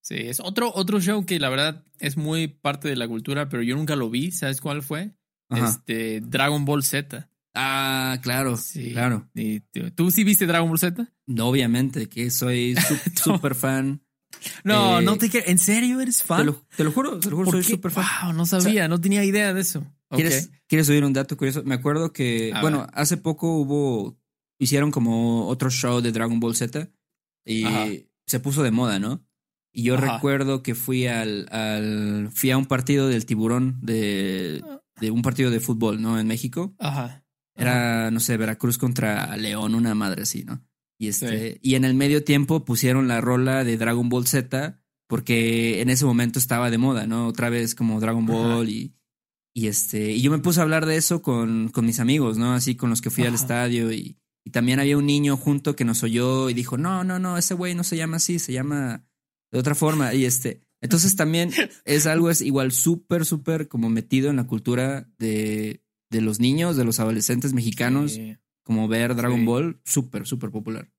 Sí, 0.02 0.16
es 0.16 0.40
otro, 0.40 0.72
otro 0.74 1.02
show 1.02 1.26
que 1.26 1.40
la 1.40 1.50
verdad 1.50 1.84
es 2.00 2.16
muy 2.18 2.48
parte 2.48 2.88
de 2.88 2.96
la 2.96 3.08
cultura, 3.08 3.50
pero 3.50 3.62
yo 3.62 3.76
nunca 3.76 3.96
lo 3.96 4.10
vi. 4.10 4.32
¿Sabes 4.32 4.62
cuál 4.62 4.82
fue? 4.82 5.12
Este, 5.50 6.22
Dragon 6.22 6.66
Ball 6.66 6.84
Z. 6.84 7.30
Ah, 7.60 8.20
claro, 8.22 8.56
sí, 8.56 8.92
claro. 8.92 9.28
¿Y 9.34 9.62
tú, 9.96 10.12
sí 10.12 10.24
viste 10.24 10.46
Dragon 10.46 10.70
Ball 10.70 10.78
Z? 10.78 11.12
Obviamente, 11.40 12.08
que 12.08 12.30
soy 12.30 12.76
súper 13.16 13.56
fan. 13.56 14.04
No, 14.64 15.02
no 15.02 15.18
te 15.18 15.50
¿En 15.50 15.58
serio 15.58 16.00
eres 16.00 16.22
fan? 16.22 16.40
Te 16.76 16.84
lo, 16.84 16.92
juro, 16.92 17.20
te 17.20 17.32
lo 17.32 17.38
juro, 17.38 17.52
soy 17.52 17.64
súper 17.64 17.92
fan. 17.92 18.06
Wow, 18.24 18.34
no 18.34 18.46
sabía, 18.46 18.88
no 18.88 19.02
tenía 19.02 19.24
idea 19.24 19.56
de 19.56 19.62
eso. 19.62 19.84
¿quieres, 20.10 20.52
¿Quieres 20.68 20.88
oír 20.90 21.04
un 21.04 21.14
dato 21.14 21.36
curioso? 21.36 21.64
Me 21.64 21.74
acuerdo 21.74 22.14
que, 22.14 22.54
bueno, 22.62 22.86
hace 22.94 23.18
poco 23.18 23.58
hubo, 23.58 24.20
hicieron 24.60 24.92
como 24.92 25.48
otro 25.48 25.72
show 25.72 26.00
de 26.02 26.12
Dragon 26.12 26.40
Ball 26.40 26.56
Z 26.56 26.90
y 27.44 27.66
se 28.28 28.40
puso 28.40 28.62
de 28.62 28.72
moda, 28.72 29.00
¿no? 29.00 29.26
Y 29.74 29.84
yo 29.84 29.98
recuerdo 29.98 30.62
que 30.62 30.76
fui 30.76 31.08
al, 31.08 31.48
al, 31.52 32.30
fui 32.32 32.52
a 32.52 32.58
un 32.58 32.68
partido 32.68 33.08
del 33.08 33.26
tiburón 33.26 33.80
de, 33.82 34.64
de 35.00 35.12
un 35.12 35.22
partido 35.24 35.50
de 35.50 35.60
fútbol, 35.60 36.02
¿no? 36.02 36.20
En 36.20 36.28
México. 36.28 36.76
Ajá. 36.78 37.24
Era, 37.58 38.12
no 38.12 38.20
sé, 38.20 38.38
Veracruz 38.38 38.78
contra 38.78 39.36
León, 39.36 39.76
una 39.76 39.96
madre 39.96 40.24
así, 40.24 40.44
¿no? 40.44 40.64
Y 41.00 41.10
este, 41.10 41.60
y 41.62 41.76
en 41.76 41.86
el 41.86 41.94
medio 41.94 42.24
tiempo 42.24 42.66
pusieron 42.66 43.08
la 43.08 43.22
rola 43.22 43.64
de 43.64 43.78
Dragon 43.78 44.10
Ball 44.10 44.28
Z, 44.28 44.82
porque 45.08 45.82
en 45.82 45.90
ese 45.90 46.06
momento 46.06 46.40
estaba 46.40 46.72
de 46.72 46.78
moda, 46.78 47.06
¿no? 47.08 47.28
Otra 47.28 47.50
vez 47.50 47.76
como 47.76 48.00
Dragon 48.00 48.26
Ball 48.26 48.70
y, 48.70 48.96
y 49.54 49.68
este, 49.68 50.12
y 50.12 50.22
yo 50.22 50.32
me 50.32 50.40
puse 50.40 50.60
a 50.60 50.64
hablar 50.64 50.86
de 50.86 50.98
eso 50.98 51.22
con, 51.22 51.70
con 51.70 51.86
mis 51.86 52.00
amigos, 52.00 52.38
¿no? 52.38 52.54
Así 52.54 52.76
con 52.76 52.90
los 52.90 53.02
que 53.02 53.10
fui 53.10 53.26
al 53.26 53.36
estadio 53.36 53.92
y, 53.92 54.18
y 54.44 54.52
también 54.52 54.80
había 54.80 54.98
un 54.98 55.06
niño 55.06 55.38
junto 55.38 55.76
que 55.76 55.86
nos 55.86 56.04
oyó 56.04 56.50
y 56.50 56.54
dijo, 56.54 56.78
no, 56.78 57.04
no, 57.04 57.20
no, 57.20 57.38
ese 57.38 57.54
güey 57.54 57.76
no 57.76 57.84
se 57.84 57.98
llama 57.98 58.18
así, 58.18 58.40
se 58.40 58.54
llama 58.54 59.06
de 59.52 59.60
otra 59.60 59.76
forma. 59.76 60.14
Y 60.14 60.26
este, 60.26 60.62
entonces 60.82 61.16
también 61.16 61.52
es 61.86 62.08
algo 62.08 62.30
es 62.30 62.42
igual 62.42 62.72
súper, 62.72 63.26
súper 63.26 63.68
como 63.68 63.90
metido 63.90 64.30
en 64.30 64.38
la 64.38 64.48
cultura 64.48 65.10
de, 65.18 65.84
de 66.10 66.22
los 66.22 66.40
niños, 66.40 66.78
de 66.78 66.86
los 66.86 67.00
adolescentes 67.00 67.54
mexicanos, 67.54 68.20
como 68.64 68.88
ver 68.88 69.16
Dragon 69.16 69.46
Ball, 69.46 69.80
súper, 69.86 70.26
súper 70.26 70.52
popular. 70.52 70.90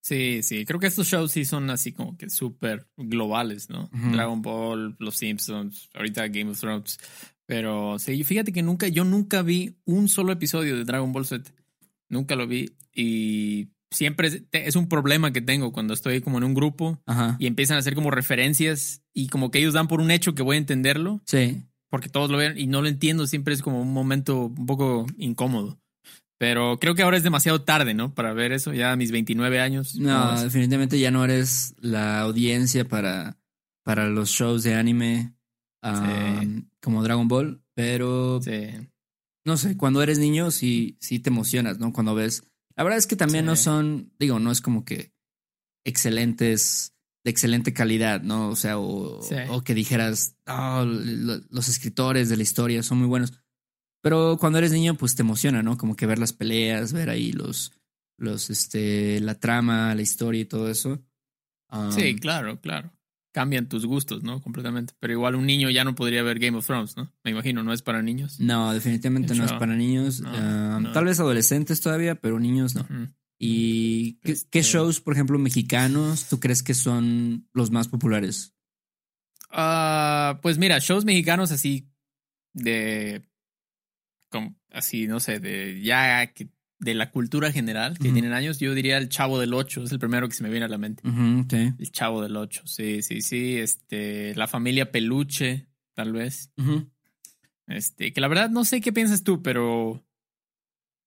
Sí, 0.00 0.42
sí, 0.42 0.64
creo 0.64 0.80
que 0.80 0.88
estos 0.88 1.06
shows 1.06 1.30
sí 1.30 1.44
son 1.44 1.70
así 1.70 1.92
como 1.92 2.16
que 2.16 2.28
súper 2.28 2.88
globales, 2.96 3.70
¿no? 3.70 3.88
Dragon 3.92 4.42
Ball, 4.42 4.96
Los 4.98 5.16
Simpsons, 5.16 5.88
ahorita 5.94 6.26
Game 6.28 6.50
of 6.50 6.60
Thrones. 6.60 6.98
Pero 7.46 7.98
sí, 7.98 8.24
fíjate 8.24 8.52
que 8.52 8.62
nunca, 8.62 8.88
yo 8.88 9.04
nunca 9.04 9.42
vi 9.42 9.76
un 9.84 10.08
solo 10.08 10.32
episodio 10.32 10.76
de 10.76 10.84
Dragon 10.84 11.12
Ball 11.12 11.26
Z. 11.26 11.52
Nunca 12.08 12.34
lo 12.34 12.48
vi. 12.48 12.72
Y 12.94 13.68
siempre 13.92 14.44
es, 14.50 14.76
un 14.76 14.88
problema 14.88 15.32
que 15.32 15.40
tengo 15.40 15.72
cuando 15.72 15.94
estoy 15.94 16.20
como 16.20 16.38
en 16.38 16.44
un 16.44 16.54
grupo 16.54 17.00
y 17.38 17.46
empiezan 17.46 17.76
a 17.76 17.80
hacer 17.80 17.94
como 17.94 18.10
referencias 18.10 19.02
y 19.12 19.28
como 19.28 19.50
que 19.50 19.58
ellos 19.58 19.74
dan 19.74 19.86
por 19.86 20.00
un 20.00 20.10
hecho 20.10 20.34
que 20.34 20.42
voy 20.42 20.56
a 20.56 20.58
entenderlo. 20.58 21.22
Sí. 21.26 21.62
Porque 21.92 22.08
todos 22.08 22.30
lo 22.30 22.38
ven 22.38 22.56
y 22.56 22.66
no 22.66 22.80
lo 22.80 22.88
entiendo, 22.88 23.26
siempre 23.26 23.52
es 23.52 23.60
como 23.60 23.82
un 23.82 23.92
momento 23.92 24.46
un 24.46 24.66
poco 24.66 25.06
incómodo. 25.18 25.78
Pero 26.38 26.78
creo 26.80 26.94
que 26.94 27.02
ahora 27.02 27.18
es 27.18 27.22
demasiado 27.22 27.62
tarde, 27.62 27.92
¿no? 27.92 28.14
Para 28.14 28.32
ver 28.32 28.52
eso, 28.52 28.72
ya 28.72 28.92
a 28.92 28.96
mis 28.96 29.12
29 29.12 29.60
años. 29.60 29.94
No, 29.96 30.42
definitivamente 30.42 30.98
ya 30.98 31.10
no 31.10 31.22
eres 31.22 31.74
la 31.78 32.20
audiencia 32.20 32.88
para, 32.88 33.36
para 33.84 34.08
los 34.08 34.30
shows 34.30 34.62
de 34.62 34.74
anime 34.74 35.34
como 36.80 37.02
Dragon 37.02 37.28
Ball, 37.28 37.62
pero 37.74 38.40
no 39.44 39.56
sé, 39.56 39.76
cuando 39.76 40.02
eres 40.02 40.18
niño 40.18 40.50
sí, 40.50 40.96
sí 41.00 41.18
te 41.18 41.30
emocionas, 41.30 41.78
¿no? 41.78 41.92
Cuando 41.92 42.14
ves 42.14 42.44
la 42.76 42.84
verdad 42.84 42.98
es 42.98 43.06
que 43.06 43.16
también 43.16 43.44
no 43.44 43.56
son, 43.56 44.12
digo, 44.18 44.38
no 44.38 44.50
es 44.50 44.60
como 44.60 44.84
que 44.84 45.12
excelentes, 45.84 46.94
de 47.24 47.30
excelente 47.30 47.72
calidad, 47.72 48.22
¿no? 48.22 48.48
O 48.48 48.56
sea, 48.56 48.78
o, 48.78 49.20
que 49.64 49.74
dijeras, 49.74 50.36
oh, 50.46 50.84
los 50.84 51.68
escritores 51.68 52.28
de 52.28 52.36
la 52.36 52.42
historia 52.42 52.82
son 52.82 52.98
muy 52.98 53.06
buenos. 53.06 53.32
Pero 54.02 54.36
cuando 54.38 54.58
eres 54.58 54.72
niño, 54.72 54.96
pues 54.96 55.14
te 55.14 55.22
emociona, 55.22 55.62
¿no? 55.62 55.76
Como 55.76 55.94
que 55.94 56.06
ver 56.06 56.18
las 56.18 56.32
peleas, 56.32 56.92
ver 56.92 57.08
ahí 57.08 57.32
los, 57.32 57.72
los, 58.18 58.50
este, 58.50 59.20
la 59.20 59.36
trama, 59.36 59.94
la 59.94 60.02
historia 60.02 60.40
y 60.40 60.46
todo 60.46 60.68
eso. 60.68 61.00
sí, 61.90 62.16
claro, 62.16 62.60
claro 62.60 62.92
cambian 63.32 63.66
tus 63.68 63.86
gustos, 63.86 64.22
¿no? 64.22 64.40
Completamente. 64.40 64.94
Pero 65.00 65.14
igual 65.14 65.34
un 65.34 65.46
niño 65.46 65.70
ya 65.70 65.84
no 65.84 65.94
podría 65.94 66.22
ver 66.22 66.38
Game 66.38 66.56
of 66.56 66.66
Thrones, 66.66 66.96
¿no? 66.96 67.10
Me 67.24 67.30
imagino, 67.32 67.64
no 67.64 67.72
es 67.72 67.82
para 67.82 68.02
niños. 68.02 68.38
No, 68.38 68.72
definitivamente 68.72 69.34
no 69.34 69.44
es 69.44 69.52
para 69.54 69.74
niños. 69.74 70.22
Ah, 70.24 70.80
tal 70.92 71.06
vez 71.06 71.18
adolescentes 71.18 71.80
todavía, 71.80 72.14
pero 72.14 72.38
niños 72.38 72.74
no. 72.74 72.86
¿Y 73.44 74.20
qué, 74.22 74.32
este 74.32 74.62
shows, 74.62 75.00
por 75.00 75.14
ejemplo, 75.14 75.36
mexicanos, 75.36 76.28
tú 76.28 76.38
crees 76.38 76.62
que 76.62 76.74
son 76.74 77.48
los 77.52 77.72
más 77.72 77.88
populares? 77.88 78.54
Ah, 79.50 80.38
pues 80.42 80.58
mira, 80.58 80.78
shows 80.78 81.04
mexicanos 81.04 81.50
así 81.50 81.88
de... 82.52 83.28
así, 84.70 85.08
no 85.08 85.18
sé, 85.18 85.40
de 85.40 85.80
ya 85.82 86.32
que 86.32 86.50
de 86.78 86.94
la 86.94 87.10
cultura 87.10 87.50
general 87.50 87.98
que 87.98 88.12
tienen 88.12 88.32
años, 88.32 88.58
yo 88.58 88.74
diría 88.74 88.98
el 88.98 89.08
Chavo 89.08 89.40
del 89.40 89.54
Ocho, 89.54 89.82
es 89.82 89.90
el 89.90 89.98
primero 89.98 90.28
que 90.28 90.34
se 90.34 90.44
me 90.44 90.50
viene 90.50 90.66
a 90.66 90.68
la 90.68 90.78
mente. 90.78 91.02
El 91.04 91.90
Chavo 91.90 92.22
del 92.22 92.36
Ocho, 92.36 92.62
sí, 92.66 93.02
sí, 93.02 93.22
sí. 93.22 93.56
Este, 93.58 94.36
la 94.36 94.46
familia 94.46 94.92
Peluche, 94.92 95.66
tal 95.94 96.12
vez. 96.12 96.52
Este, 97.66 98.12
que 98.12 98.20
la 98.20 98.28
verdad 98.28 98.50
no 98.50 98.64
sé 98.64 98.80
qué 98.80 98.92
piensas 98.92 99.24
tú, 99.24 99.42
pero 99.42 100.04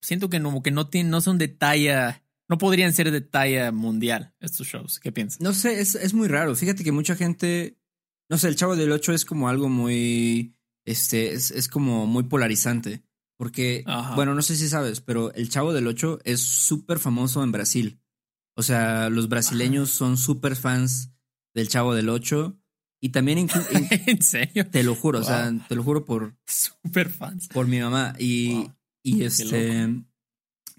siento 0.02 0.30
que 0.30 0.40
no, 0.40 0.62
que 0.62 0.72
no, 0.72 0.88
tienen, 0.88 1.12
no 1.12 1.22
son 1.22 1.38
de 1.38 1.48
talla, 1.50 2.24
no 2.48 2.58
podrían 2.58 2.94
ser 2.94 3.12
de 3.12 3.22
talla 3.22 3.72
mundial 3.72 4.34
estos 4.40 4.68
shows. 4.68 5.00
¿Qué 5.00 5.12
piensas? 5.12 5.42
No 5.42 5.54
sé, 5.54 5.80
es, 5.80 5.96
es 5.96 6.14
muy 6.14 6.28
raro. 6.28 6.56
Fíjate 6.56 6.84
que 6.84 6.92
mucha 6.92 7.16
gente, 7.16 7.80
no 8.30 8.38
sé, 8.38 8.48
el 8.48 8.56
Chavo 8.56 8.76
del 8.76 8.92
Ocho 8.92 9.14
es 9.14 9.26
como 9.26 9.50
algo 9.50 9.70
muy, 9.70 10.56
este, 10.86 11.34
es, 11.34 11.52
es 11.52 11.68
como 11.68 12.06
muy 12.06 12.24
polarizante. 12.24 13.04
Porque, 13.38 13.84
bueno, 14.16 14.34
no 14.34 14.42
sé 14.42 14.56
si 14.56 14.70
sabes, 14.70 15.02
pero 15.02 15.34
el 15.34 15.50
Chavo 15.50 15.74
del 15.74 15.88
Ocho 15.88 16.20
es 16.24 16.40
súper 16.40 17.00
famoso 17.00 17.44
en 17.44 17.52
Brasil. 17.52 18.00
O 18.56 18.64
sea, 18.64 19.10
los 19.10 19.28
brasileños 19.28 19.90
son 19.90 20.16
súper 20.16 20.56
fans 20.56 21.12
del 21.54 21.68
Chavo 21.68 21.94
del 21.94 22.08
Ocho. 22.08 22.58
Y 23.02 23.10
también... 23.10 23.50
¿En 24.08 24.22
serio? 24.22 24.70
Te 24.70 24.84
lo 24.84 24.96
juro, 24.96 25.20
o 25.20 25.24
sea, 25.24 25.54
te 25.68 25.76
lo 25.76 25.84
juro 25.84 26.06
por... 26.06 26.38
Súper 26.46 27.10
fans. 27.10 27.50
Por 27.50 27.68
mi 27.68 27.80
mamá. 27.80 28.16
Y, 28.18 28.70
y 29.04 29.24
este... 29.24 29.90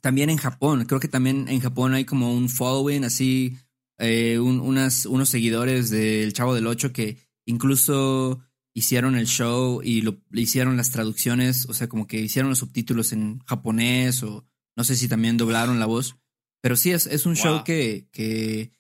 También 0.07 0.31
en 0.31 0.37
Japón, 0.37 0.85
creo 0.85 1.01
que 1.01 1.09
también 1.09 1.49
en 1.49 1.59
Japón 1.59 1.93
hay 1.93 2.05
como 2.05 2.33
un 2.33 2.49
following, 2.49 3.03
así, 3.03 3.59
eh, 3.99 4.39
unas, 4.39 5.05
unos 5.05 5.29
seguidores 5.29 5.91
del 5.91 6.33
Chavo 6.33 6.55
del 6.55 6.69
Ocho 6.69 6.93
que 6.93 7.19
incluso 7.45 8.41
hicieron 8.73 9.17
el 9.17 9.27
show 9.27 9.81
y 9.83 10.03
lo, 10.03 10.23
hicieron 10.31 10.77
las 10.77 10.93
traducciones, 10.93 11.67
o 11.69 11.75
sea, 11.75 11.89
como 11.89 12.07
que 12.07 12.21
hicieron 12.21 12.51
los 12.51 12.59
subtítulos 12.59 13.13
en 13.13 13.41
japonés 13.47 14.23
o 14.23 14.47
no 14.77 14.85
sé 14.85 14.95
si 14.95 15.09
también 15.09 15.39
doblaron 15.39 15.81
la 15.81 15.87
voz. 15.87 16.15
Pero 16.63 16.77
sí, 16.77 16.93
es, 16.93 17.09
es 17.09 17.27
un 17.27 17.35
show 17.35 17.65
que, 17.65 18.07
que... 18.13 18.71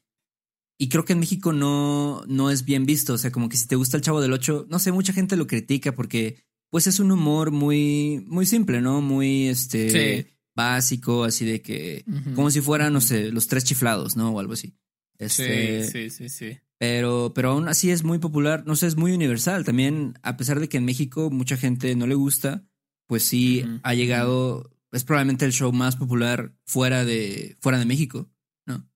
Y 0.78 0.88
creo 0.90 1.04
que 1.04 1.14
en 1.14 1.18
México 1.18 1.52
no, 1.52 2.22
no 2.28 2.52
es 2.52 2.64
bien 2.64 2.86
visto. 2.86 3.14
O 3.14 3.18
sea, 3.18 3.32
como 3.32 3.48
que 3.48 3.56
si 3.56 3.66
te 3.66 3.74
gusta 3.74 3.96
el 3.96 4.04
Chavo 4.04 4.20
del 4.20 4.32
Ocho, 4.32 4.64
no 4.70 4.78
sé, 4.78 4.92
mucha 4.92 5.12
gente 5.12 5.34
lo 5.34 5.48
critica 5.48 5.90
porque 5.90 6.36
pues 6.70 6.86
es 6.86 7.00
un 7.00 7.10
humor 7.10 7.50
muy, 7.50 8.24
muy 8.28 8.46
simple, 8.46 8.80
¿no? 8.80 9.00
Muy, 9.00 9.48
este, 9.48 10.35
básico, 10.56 11.22
así 11.22 11.44
de 11.44 11.62
que, 11.62 12.04
como 12.34 12.50
si 12.50 12.60
fueran, 12.60 12.92
no 12.92 13.00
sé, 13.00 13.30
los 13.30 13.46
tres 13.46 13.62
chiflados, 13.62 14.16
¿no? 14.16 14.30
O 14.30 14.40
algo 14.40 14.54
así. 14.54 14.74
Este, 15.18 15.84
sí, 15.84 15.90
sí, 15.90 16.10
sí, 16.10 16.28
sí. 16.28 16.58
Pero, 16.78 17.32
pero 17.34 17.50
aún 17.50 17.68
así 17.68 17.90
es 17.90 18.04
muy 18.04 18.18
popular, 18.18 18.64
no 18.66 18.74
sé, 18.74 18.86
es 18.86 18.96
muy 18.96 19.12
universal. 19.12 19.64
También, 19.64 20.18
a 20.22 20.36
pesar 20.36 20.58
de 20.60 20.68
que 20.68 20.78
en 20.78 20.84
México 20.84 21.30
mucha 21.30 21.56
gente 21.56 21.94
no 21.94 22.06
le 22.06 22.14
gusta, 22.14 22.64
pues 23.06 23.22
sí 23.22 23.64
ha 23.82 23.94
llegado, 23.94 24.70
es 24.92 25.04
probablemente 25.04 25.44
el 25.44 25.52
show 25.52 25.72
más 25.72 25.96
popular 25.96 26.52
fuera 26.64 27.04
de, 27.04 27.56
fuera 27.60 27.78
de 27.78 27.86
México, 27.86 28.30
¿no? 28.66 28.86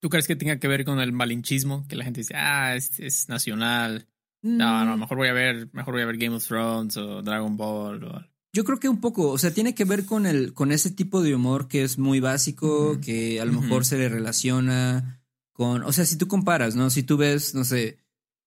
¿Tú 0.00 0.10
crees 0.10 0.26
que 0.26 0.36
tenga 0.36 0.58
que 0.58 0.68
ver 0.68 0.84
con 0.84 1.00
el 1.00 1.12
malinchismo? 1.12 1.86
Que 1.88 1.96
la 1.96 2.04
gente 2.04 2.20
dice, 2.20 2.34
ah, 2.36 2.74
es, 2.74 3.28
nacional. 3.28 4.08
No, 4.42 4.84
no, 4.84 4.96
mm. 4.96 5.00
mejor 5.00 5.16
voy 5.16 5.28
a 5.28 5.32
ver, 5.32 5.70
mejor 5.72 5.94
voy 5.94 6.02
a 6.02 6.06
ver 6.06 6.18
Game 6.18 6.36
of 6.36 6.46
Thrones 6.46 6.96
o 6.96 7.22
Dragon 7.22 7.56
Ball 7.56 8.28
Yo 8.56 8.64
creo 8.64 8.80
que 8.80 8.88
un 8.88 9.02
poco, 9.02 9.28
o 9.28 9.36
sea, 9.36 9.52
tiene 9.52 9.74
que 9.74 9.84
ver 9.84 10.06
con 10.06 10.24
el, 10.24 10.54
con 10.54 10.72
ese 10.72 10.90
tipo 10.90 11.20
de 11.20 11.34
humor 11.34 11.68
que 11.68 11.84
es 11.84 11.98
muy 11.98 12.20
básico, 12.20 12.98
que 13.02 13.38
a 13.38 13.44
lo 13.44 13.52
mejor 13.52 13.84
se 13.84 13.98
le 13.98 14.08
relaciona 14.08 15.22
con, 15.52 15.82
o 15.82 15.92
sea, 15.92 16.06
si 16.06 16.16
tú 16.16 16.26
comparas, 16.26 16.74
¿no? 16.74 16.88
Si 16.88 17.02
tú 17.02 17.18
ves, 17.18 17.54
no 17.54 17.64
sé, 17.64 17.98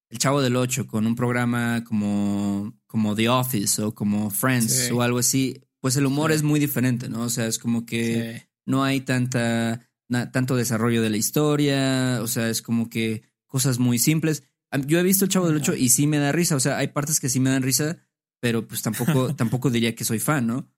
El 0.09 0.17
Chavo 0.17 0.41
del 0.41 0.55
Ocho 0.55 0.87
con 0.87 1.05
un 1.05 1.13
programa 1.13 1.83
como, 1.83 2.73
como 2.87 3.13
The 3.13 3.29
Office 3.29 3.83
o 3.83 3.93
como 3.93 4.31
Friends 4.31 4.89
o 4.91 5.03
algo 5.03 5.19
así, 5.19 5.61
pues 5.79 5.95
el 5.95 6.07
humor 6.07 6.31
es 6.31 6.41
muy 6.41 6.59
diferente, 6.59 7.07
¿no? 7.07 7.21
O 7.21 7.29
sea, 7.29 7.45
es 7.45 7.59
como 7.59 7.85
que 7.85 8.49
no 8.65 8.83
hay 8.83 9.01
tanta, 9.01 9.91
tanto 10.31 10.55
desarrollo 10.55 11.03
de 11.03 11.11
la 11.11 11.17
historia, 11.17 12.17
o 12.23 12.25
sea, 12.25 12.49
es 12.49 12.63
como 12.63 12.89
que 12.89 13.21
cosas 13.45 13.77
muy 13.77 13.99
simples. 13.99 14.41
Yo 14.87 14.97
he 14.97 15.03
visto 15.03 15.25
El 15.25 15.29
Chavo 15.29 15.45
del 15.45 15.57
Ocho 15.57 15.75
y 15.75 15.89
sí 15.89 16.07
me 16.07 16.17
da 16.17 16.31
risa, 16.31 16.55
o 16.55 16.59
sea, 16.59 16.79
hay 16.79 16.87
partes 16.87 17.19
que 17.19 17.29
sí 17.29 17.39
me 17.39 17.51
dan 17.51 17.61
risa, 17.61 17.99
pero 18.39 18.67
pues 18.67 18.81
tampoco, 18.81 19.35
tampoco 19.35 19.69
diría 19.69 19.95
que 19.95 20.05
soy 20.05 20.19
fan, 20.19 20.47
¿no? 20.47 20.69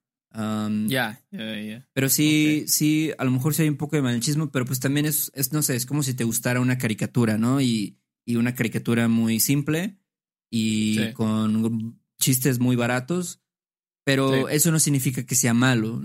ya, 0.88 1.20
ya, 1.30 1.86
Pero 1.92 2.08
sí, 2.08 2.64
sí, 2.66 3.12
a 3.18 3.24
lo 3.24 3.30
mejor 3.30 3.52
sí 3.52 3.62
hay 3.62 3.68
un 3.68 3.76
poco 3.76 3.96
de 3.96 4.02
malinchismo, 4.02 4.50
pero 4.50 4.64
pues 4.64 4.80
también 4.80 5.04
es, 5.04 5.30
es, 5.34 5.52
no 5.52 5.60
sé, 5.60 5.76
es 5.76 5.84
como 5.84 6.02
si 6.02 6.14
te 6.14 6.24
gustara 6.24 6.60
una 6.60 6.78
caricatura, 6.78 7.36
¿no? 7.36 7.60
Y, 7.60 7.98
y 8.24 8.36
una 8.36 8.54
caricatura 8.54 9.08
muy 9.08 9.40
simple 9.40 9.98
y 10.50 11.12
con 11.12 12.00
chistes 12.18 12.58
muy 12.60 12.76
baratos. 12.76 13.40
Pero 14.04 14.48
eso 14.48 14.72
no 14.72 14.80
significa 14.80 15.24
que 15.24 15.34
sea 15.34 15.54
malo. 15.54 16.00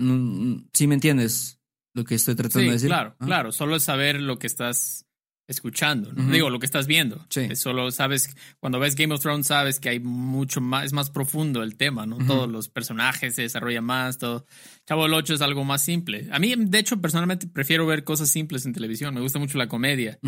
¿Sí 0.72 0.86
me 0.86 0.94
entiendes 0.94 1.60
lo 1.94 2.04
que 2.04 2.14
estoy 2.14 2.36
tratando 2.36 2.66
de 2.66 2.72
decir? 2.74 2.88
Claro, 2.88 3.16
claro. 3.18 3.50
Solo 3.50 3.76
es 3.76 3.82
saber 3.82 4.20
lo 4.20 4.38
que 4.38 4.46
estás 4.46 5.07
escuchando, 5.48 6.12
digo, 6.12 6.50
lo 6.50 6.58
que 6.58 6.66
estás 6.66 6.86
viendo. 6.86 7.24
Sí. 7.30 7.56
Solo 7.56 7.90
sabes, 7.90 8.36
cuando 8.60 8.78
ves 8.78 8.94
Game 8.94 9.14
of 9.14 9.22
Thrones, 9.22 9.46
sabes 9.46 9.80
que 9.80 9.88
hay 9.88 9.98
mucho 9.98 10.60
más, 10.60 10.84
es 10.84 10.92
más 10.92 11.08
profundo 11.08 11.62
el 11.62 11.76
tema, 11.76 12.04
¿no? 12.04 12.18
Todos 12.18 12.50
los 12.50 12.68
personajes 12.68 13.34
se 13.34 13.42
desarrollan 13.42 13.82
más, 13.82 14.18
todo. 14.18 14.44
Chavo 14.86 15.06
el 15.06 15.14
8 15.14 15.34
es 15.34 15.40
algo 15.40 15.64
más 15.64 15.82
simple. 15.82 16.28
A 16.30 16.38
mí, 16.38 16.54
de 16.54 16.78
hecho, 16.78 17.00
personalmente 17.00 17.46
prefiero 17.46 17.86
ver 17.86 18.04
cosas 18.04 18.28
simples 18.28 18.66
en 18.66 18.74
televisión. 18.74 19.14
Me 19.14 19.22
gusta 19.22 19.38
mucho 19.38 19.56
la 19.56 19.68
comedia, 19.68 20.18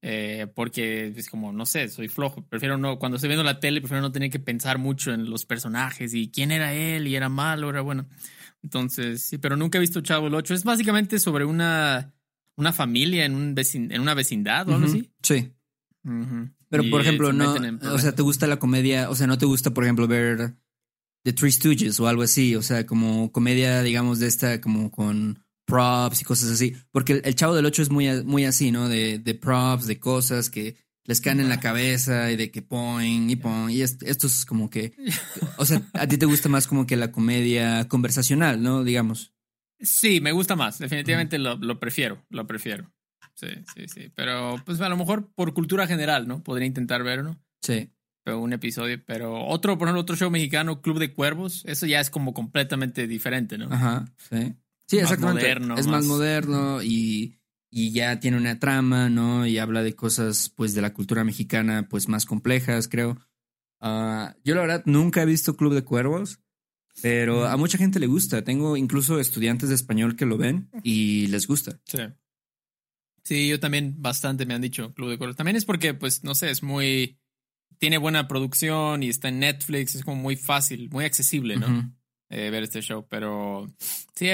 eh, 0.00 0.46
porque 0.54 1.12
es 1.14 1.28
como, 1.28 1.52
no 1.52 1.66
sé, 1.66 1.90
soy 1.90 2.08
flojo. 2.08 2.42
Prefiero 2.48 2.78
no, 2.78 2.98
cuando 2.98 3.16
estoy 3.16 3.28
viendo 3.28 3.44
la 3.44 3.60
tele, 3.60 3.82
prefiero 3.82 4.00
no 4.00 4.10
tener 4.10 4.30
que 4.30 4.38
pensar 4.38 4.78
mucho 4.78 5.12
en 5.12 5.28
los 5.28 5.44
personajes 5.44 6.14
y 6.14 6.30
quién 6.30 6.50
era 6.50 6.72
él 6.72 7.06
y 7.08 7.14
era 7.14 7.28
malo, 7.28 7.68
era 7.68 7.82
bueno. 7.82 8.08
Entonces, 8.62 9.22
sí, 9.22 9.36
pero 9.36 9.54
nunca 9.56 9.76
he 9.76 9.82
visto 9.82 10.00
Chavo 10.00 10.28
el 10.28 10.34
8. 10.34 10.54
Es 10.54 10.64
básicamente 10.64 11.18
sobre 11.18 11.44
una 11.44 12.14
una 12.62 12.72
familia 12.72 13.24
en, 13.24 13.34
un 13.34 13.54
en 13.56 14.00
una 14.00 14.14
vecindad 14.14 14.68
o 14.68 14.74
algo 14.74 14.86
así. 14.86 15.10
Sí. 15.22 15.52
Pero, 16.68 16.84
por 16.90 17.02
ejemplo, 17.02 17.32
no, 17.32 17.54
o 17.92 17.98
sea, 17.98 18.14
¿te 18.14 18.22
gusta 18.22 18.46
la 18.46 18.58
comedia? 18.58 19.10
O 19.10 19.14
sea, 19.14 19.26
¿no 19.26 19.38
te 19.38 19.46
gusta, 19.46 19.72
por 19.72 19.84
ejemplo, 19.84 20.08
ver 20.08 20.54
The 21.24 21.32
Three 21.32 21.52
Stooges 21.52 22.00
o 22.00 22.08
algo 22.08 22.22
así? 22.22 22.56
O 22.56 22.62
sea, 22.62 22.86
como 22.86 23.30
comedia, 23.30 23.82
digamos, 23.82 24.18
de 24.18 24.28
esta, 24.28 24.60
como 24.60 24.90
con 24.90 25.44
props 25.66 26.22
y 26.22 26.24
cosas 26.24 26.50
así. 26.50 26.74
Porque 26.90 27.20
el, 27.24 27.34
Chavo 27.34 27.54
del 27.54 27.66
Ocho 27.66 27.82
es 27.82 27.90
muy, 27.90 28.08
muy 28.24 28.44
así, 28.44 28.72
¿no? 28.72 28.88
De, 28.88 29.18
de 29.18 29.34
props, 29.34 29.86
de 29.86 30.00
cosas 30.00 30.50
que 30.50 30.76
les 31.04 31.20
caen 31.20 31.40
en 31.40 31.48
la 31.48 31.60
cabeza 31.60 32.30
y 32.30 32.36
de 32.36 32.50
que 32.50 32.62
poing 32.62 33.28
y 33.28 33.36
poing. 33.36 33.70
Y 33.70 33.82
esto, 33.82 34.06
esto 34.06 34.26
es 34.26 34.46
como 34.46 34.70
que, 34.70 34.94
o 35.58 35.64
sea, 35.64 35.82
a 35.92 36.06
ti 36.06 36.16
te 36.16 36.26
gusta 36.26 36.48
más 36.48 36.66
como 36.66 36.86
que 36.86 36.96
la 36.96 37.12
comedia 37.12 37.86
conversacional, 37.88 38.62
¿no? 38.62 38.84
Digamos. 38.84 39.31
Sí, 39.82 40.20
me 40.20 40.32
gusta 40.32 40.56
más. 40.56 40.78
Definitivamente 40.78 41.38
lo, 41.38 41.56
lo, 41.56 41.78
prefiero, 41.78 42.24
lo 42.30 42.46
prefiero. 42.46 42.90
Sí, 43.34 43.48
sí, 43.74 43.88
sí. 43.88 44.12
Pero 44.14 44.56
pues 44.64 44.80
a 44.80 44.88
lo 44.88 44.96
mejor 44.96 45.32
por 45.34 45.52
cultura 45.52 45.86
general, 45.86 46.28
¿no? 46.28 46.42
Podría 46.42 46.66
intentar 46.66 47.02
verlo. 47.02 47.36
Sí. 47.60 47.90
Pero 48.24 48.40
un 48.40 48.52
episodio. 48.52 49.02
Pero 49.04 49.46
otro, 49.46 49.76
por 49.76 49.88
ejemplo, 49.88 50.02
otro 50.02 50.16
show 50.16 50.30
mexicano, 50.30 50.80
Club 50.80 50.98
de 50.98 51.12
Cuervos, 51.12 51.64
eso 51.66 51.86
ya 51.86 52.00
es 52.00 52.10
como 52.10 52.32
completamente 52.32 53.06
diferente, 53.06 53.58
¿no? 53.58 53.72
Ajá, 53.72 54.06
sí. 54.16 54.54
Sí, 54.86 54.98
exactamente. 54.98 55.50
es 55.78 55.86
más, 55.86 56.04
moderno 56.04 56.82
y, 56.82 57.38
y, 57.70 57.92
ya 57.92 58.20
tiene 58.20 58.36
una 58.36 58.58
trama, 58.58 59.08
¿no? 59.08 59.46
Y 59.46 59.58
habla 59.58 59.82
de 59.82 59.94
cosas, 59.94 60.52
pues, 60.54 60.74
de 60.74 60.82
la 60.82 60.92
cultura 60.92 61.24
mexicana, 61.24 61.88
pues, 61.88 62.08
más 62.08 62.26
complejas, 62.26 62.88
creo. 62.88 63.18
Ah, 63.80 64.36
yo, 64.44 64.54
la 64.54 64.60
verdad, 64.60 64.82
nunca 64.84 65.22
he 65.22 65.26
visto 65.26 65.56
Club 65.56 65.72
de 65.74 65.82
Cuervos. 65.82 66.41
Pero 67.00 67.46
a 67.46 67.56
mucha 67.56 67.78
gente 67.78 67.98
le 67.98 68.06
gusta. 68.06 68.44
Tengo 68.44 68.76
incluso 68.76 69.18
estudiantes 69.18 69.68
de 69.68 69.74
español 69.74 70.16
que 70.16 70.26
lo 70.26 70.36
ven 70.36 70.68
y 70.82 71.26
les 71.28 71.46
gusta. 71.46 71.80
Sí. 71.84 71.98
Sí, 73.24 73.48
yo 73.48 73.60
también 73.60 73.94
bastante 73.98 74.46
me 74.46 74.54
han 74.54 74.62
dicho 74.62 74.92
Club 74.94 75.10
de 75.10 75.18
Cuervos. 75.18 75.36
También 75.36 75.56
es 75.56 75.64
porque, 75.64 75.94
pues, 75.94 76.24
no 76.24 76.34
sé, 76.34 76.50
es 76.50 76.62
muy. 76.62 77.18
Tiene 77.78 77.98
buena 77.98 78.28
producción 78.28 79.02
y 79.02 79.08
está 79.08 79.28
en 79.28 79.40
Netflix. 79.40 79.94
Es 79.94 80.04
como 80.04 80.20
muy 80.20 80.36
fácil, 80.36 80.90
muy 80.90 81.04
accesible, 81.04 81.56
¿no? 81.56 81.92
Eh, 82.28 82.50
ver 82.50 82.62
este 82.62 82.80
show. 82.80 83.06
Pero 83.08 83.72
sí, 84.14 84.28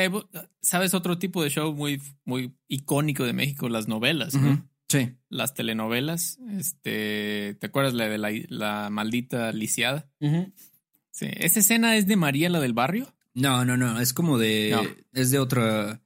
¿sabes? 0.61 0.95
Otro 0.95 1.19
tipo 1.19 1.43
de 1.43 1.51
show 1.51 1.75
muy, 1.75 2.01
muy 2.25 2.55
icónico 2.67 3.25
de 3.25 3.33
México, 3.33 3.69
las 3.69 3.89
novelas, 3.89 4.35
¿no? 4.35 4.69
Sí. 4.89 5.17
Las 5.29 5.55
telenovelas. 5.55 6.39
Este. 6.59 7.57
¿Te 7.61 7.67
acuerdas 7.67 7.95
la 7.95 8.09
de 8.09 8.19
la, 8.19 8.31
la 8.49 8.91
maldita 8.91 9.53
lisiada? 9.53 10.11
Sí. 11.19 11.27
¿Esa 11.33 11.59
escena 11.59 11.97
es 11.97 12.07
de 12.07 12.15
María 12.15 12.49
la 12.49 12.61
del 12.61 12.75
barrio? 12.75 13.13
No, 13.35 13.65
no, 13.65 13.77
no. 13.77 14.01
Es 14.01 14.13
como 14.13 14.39
de. 14.39 14.77
Es 15.13 15.31
de 15.31 15.41
otra. 15.41 16.01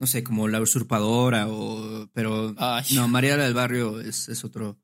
No 0.00 0.08
sé, 0.08 0.24
como 0.24 0.48
la 0.48 0.60
usurpadora 0.60 1.46
o. 1.48 2.08
Pero. 2.12 2.52
No, 2.92 3.06
María 3.06 3.36
la 3.36 3.44
del 3.44 3.54
barrio 3.54 4.00
es, 4.00 4.28
es 4.28 4.44
otro, 4.44 4.76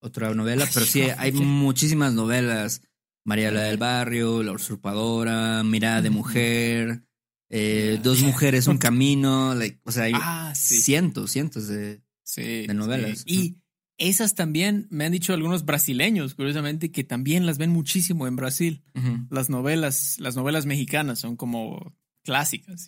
otra 0.00 0.34
novela. 0.34 0.68
Pero 0.74 0.84
sí, 0.84 1.04
hay 1.16 1.32
muchísimas 1.32 2.12
novelas. 2.12 2.82
María 3.24 3.50
la 3.50 3.62
del 3.62 3.78
barrio, 3.78 4.42
La 4.42 4.52
usurpadora, 4.52 5.62
Mirada 5.62 6.02
de 6.02 6.10
mujer. 6.10 7.02
Eh, 7.48 7.98
dos 8.02 8.20
mujeres, 8.20 8.66
un 8.66 8.76
camino. 8.76 9.54
o 9.84 9.92
sea, 9.92 10.04
hay 10.04 10.12
ah, 10.16 10.52
cientos, 10.54 11.30
cientos 11.30 11.66
de, 11.66 12.02
de 12.36 12.74
novelas. 12.74 13.22
Y 13.26 13.56
esas 14.00 14.34
también 14.34 14.88
me 14.90 15.04
han 15.04 15.12
dicho 15.12 15.34
algunos 15.34 15.64
brasileños, 15.64 16.34
curiosamente, 16.34 16.90
que 16.90 17.04
también 17.04 17.46
las 17.46 17.58
ven 17.58 17.70
muchísimo 17.70 18.26
en 18.26 18.34
Brasil. 18.34 18.82
Las 19.30 19.50
novelas, 19.50 20.16
las 20.18 20.36
novelas 20.36 20.66
mexicanas 20.66 21.20
son 21.20 21.36
como 21.36 21.94
clásicas, 22.24 22.86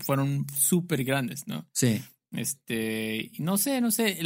fueron 0.00 0.46
súper 0.54 1.02
grandes, 1.02 1.46
¿no? 1.48 1.66
Sí. 1.72 2.02
Este, 2.30 3.32
no 3.38 3.56
sé, 3.56 3.80
no 3.80 3.90
sé. 3.90 4.18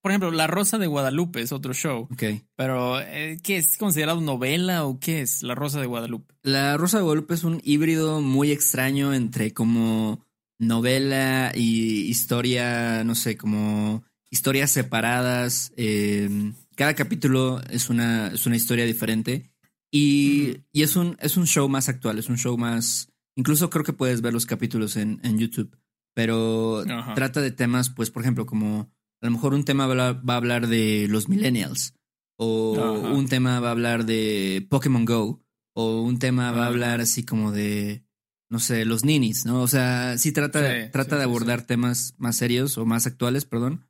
por 0.00 0.12
ejemplo, 0.12 0.30
La 0.30 0.46
Rosa 0.46 0.78
de 0.78 0.86
Guadalupe 0.86 1.40
es 1.40 1.50
otro 1.50 1.74
show. 1.74 2.08
Ok. 2.12 2.22
Pero, 2.54 3.00
eh, 3.00 3.38
¿qué 3.42 3.56
es 3.56 3.76
considerado 3.76 4.20
novela 4.20 4.84
o 4.84 5.00
qué 5.00 5.22
es 5.22 5.42
La 5.42 5.56
Rosa 5.56 5.80
de 5.80 5.86
Guadalupe? 5.86 6.34
La 6.42 6.76
Rosa 6.76 6.98
de 6.98 7.02
Guadalupe 7.02 7.34
es 7.34 7.42
un 7.42 7.60
híbrido 7.64 8.20
muy 8.20 8.52
extraño 8.52 9.12
entre 9.12 9.52
como 9.52 10.24
novela 10.60 11.52
y 11.52 12.02
historia, 12.02 13.02
no 13.02 13.16
sé, 13.16 13.36
como 13.36 14.04
historias 14.34 14.72
separadas. 14.72 15.72
Eh, 15.76 16.52
cada 16.74 16.94
capítulo 16.94 17.60
es 17.70 17.88
una, 17.88 18.32
es 18.34 18.46
una 18.46 18.56
historia 18.56 18.84
diferente. 18.84 19.52
Y, 19.92 20.58
y, 20.72 20.82
es, 20.82 20.96
un, 20.96 21.16
es 21.20 21.36
un 21.36 21.46
show 21.46 21.68
más 21.68 21.88
actual, 21.88 22.18
es 22.18 22.28
un 22.28 22.36
show 22.36 22.58
más... 22.58 23.12
Incluso 23.36 23.70
creo 23.70 23.84
que 23.84 23.92
puedes 23.92 24.22
ver 24.22 24.32
los 24.32 24.44
capítulos 24.44 24.96
en, 24.96 25.20
en 25.22 25.38
YouTube. 25.38 25.78
Pero 26.14 26.84
trata 27.14 27.40
de 27.40 27.52
temas, 27.52 27.90
pues, 27.90 28.10
por 28.10 28.22
ejemplo, 28.22 28.44
como 28.44 28.92
a 29.22 29.26
lo 29.26 29.30
mejor 29.30 29.54
un 29.54 29.64
tema 29.64 29.86
va 29.86 30.34
a 30.34 30.36
hablar 30.36 30.66
de 30.66 31.06
los 31.08 31.28
millennials. 31.28 31.94
O 32.36 32.72
un 33.14 33.28
tema 33.28 33.60
va 33.60 33.68
a 33.68 33.72
hablar 33.72 34.04
de 34.04 34.66
Pokémon 34.68 35.04
Go. 35.04 35.44
O 35.74 36.02
un 36.02 36.18
tema 36.18 36.50
va 36.50 36.64
a 36.64 36.68
hablar 36.68 37.00
así 37.00 37.24
como 37.24 37.52
de, 37.52 38.04
no 38.50 38.58
sé, 38.58 38.84
los 38.84 39.04
ninis, 39.04 39.46
¿no? 39.46 39.62
O 39.62 39.68
sea, 39.68 40.18
sí 40.18 40.32
trata, 40.32 40.90
trata 40.90 41.18
de 41.18 41.24
abordar 41.24 41.62
temas 41.62 42.14
más 42.18 42.36
serios 42.36 42.78
o 42.78 42.84
más 42.84 43.06
actuales, 43.06 43.44
perdón. 43.44 43.86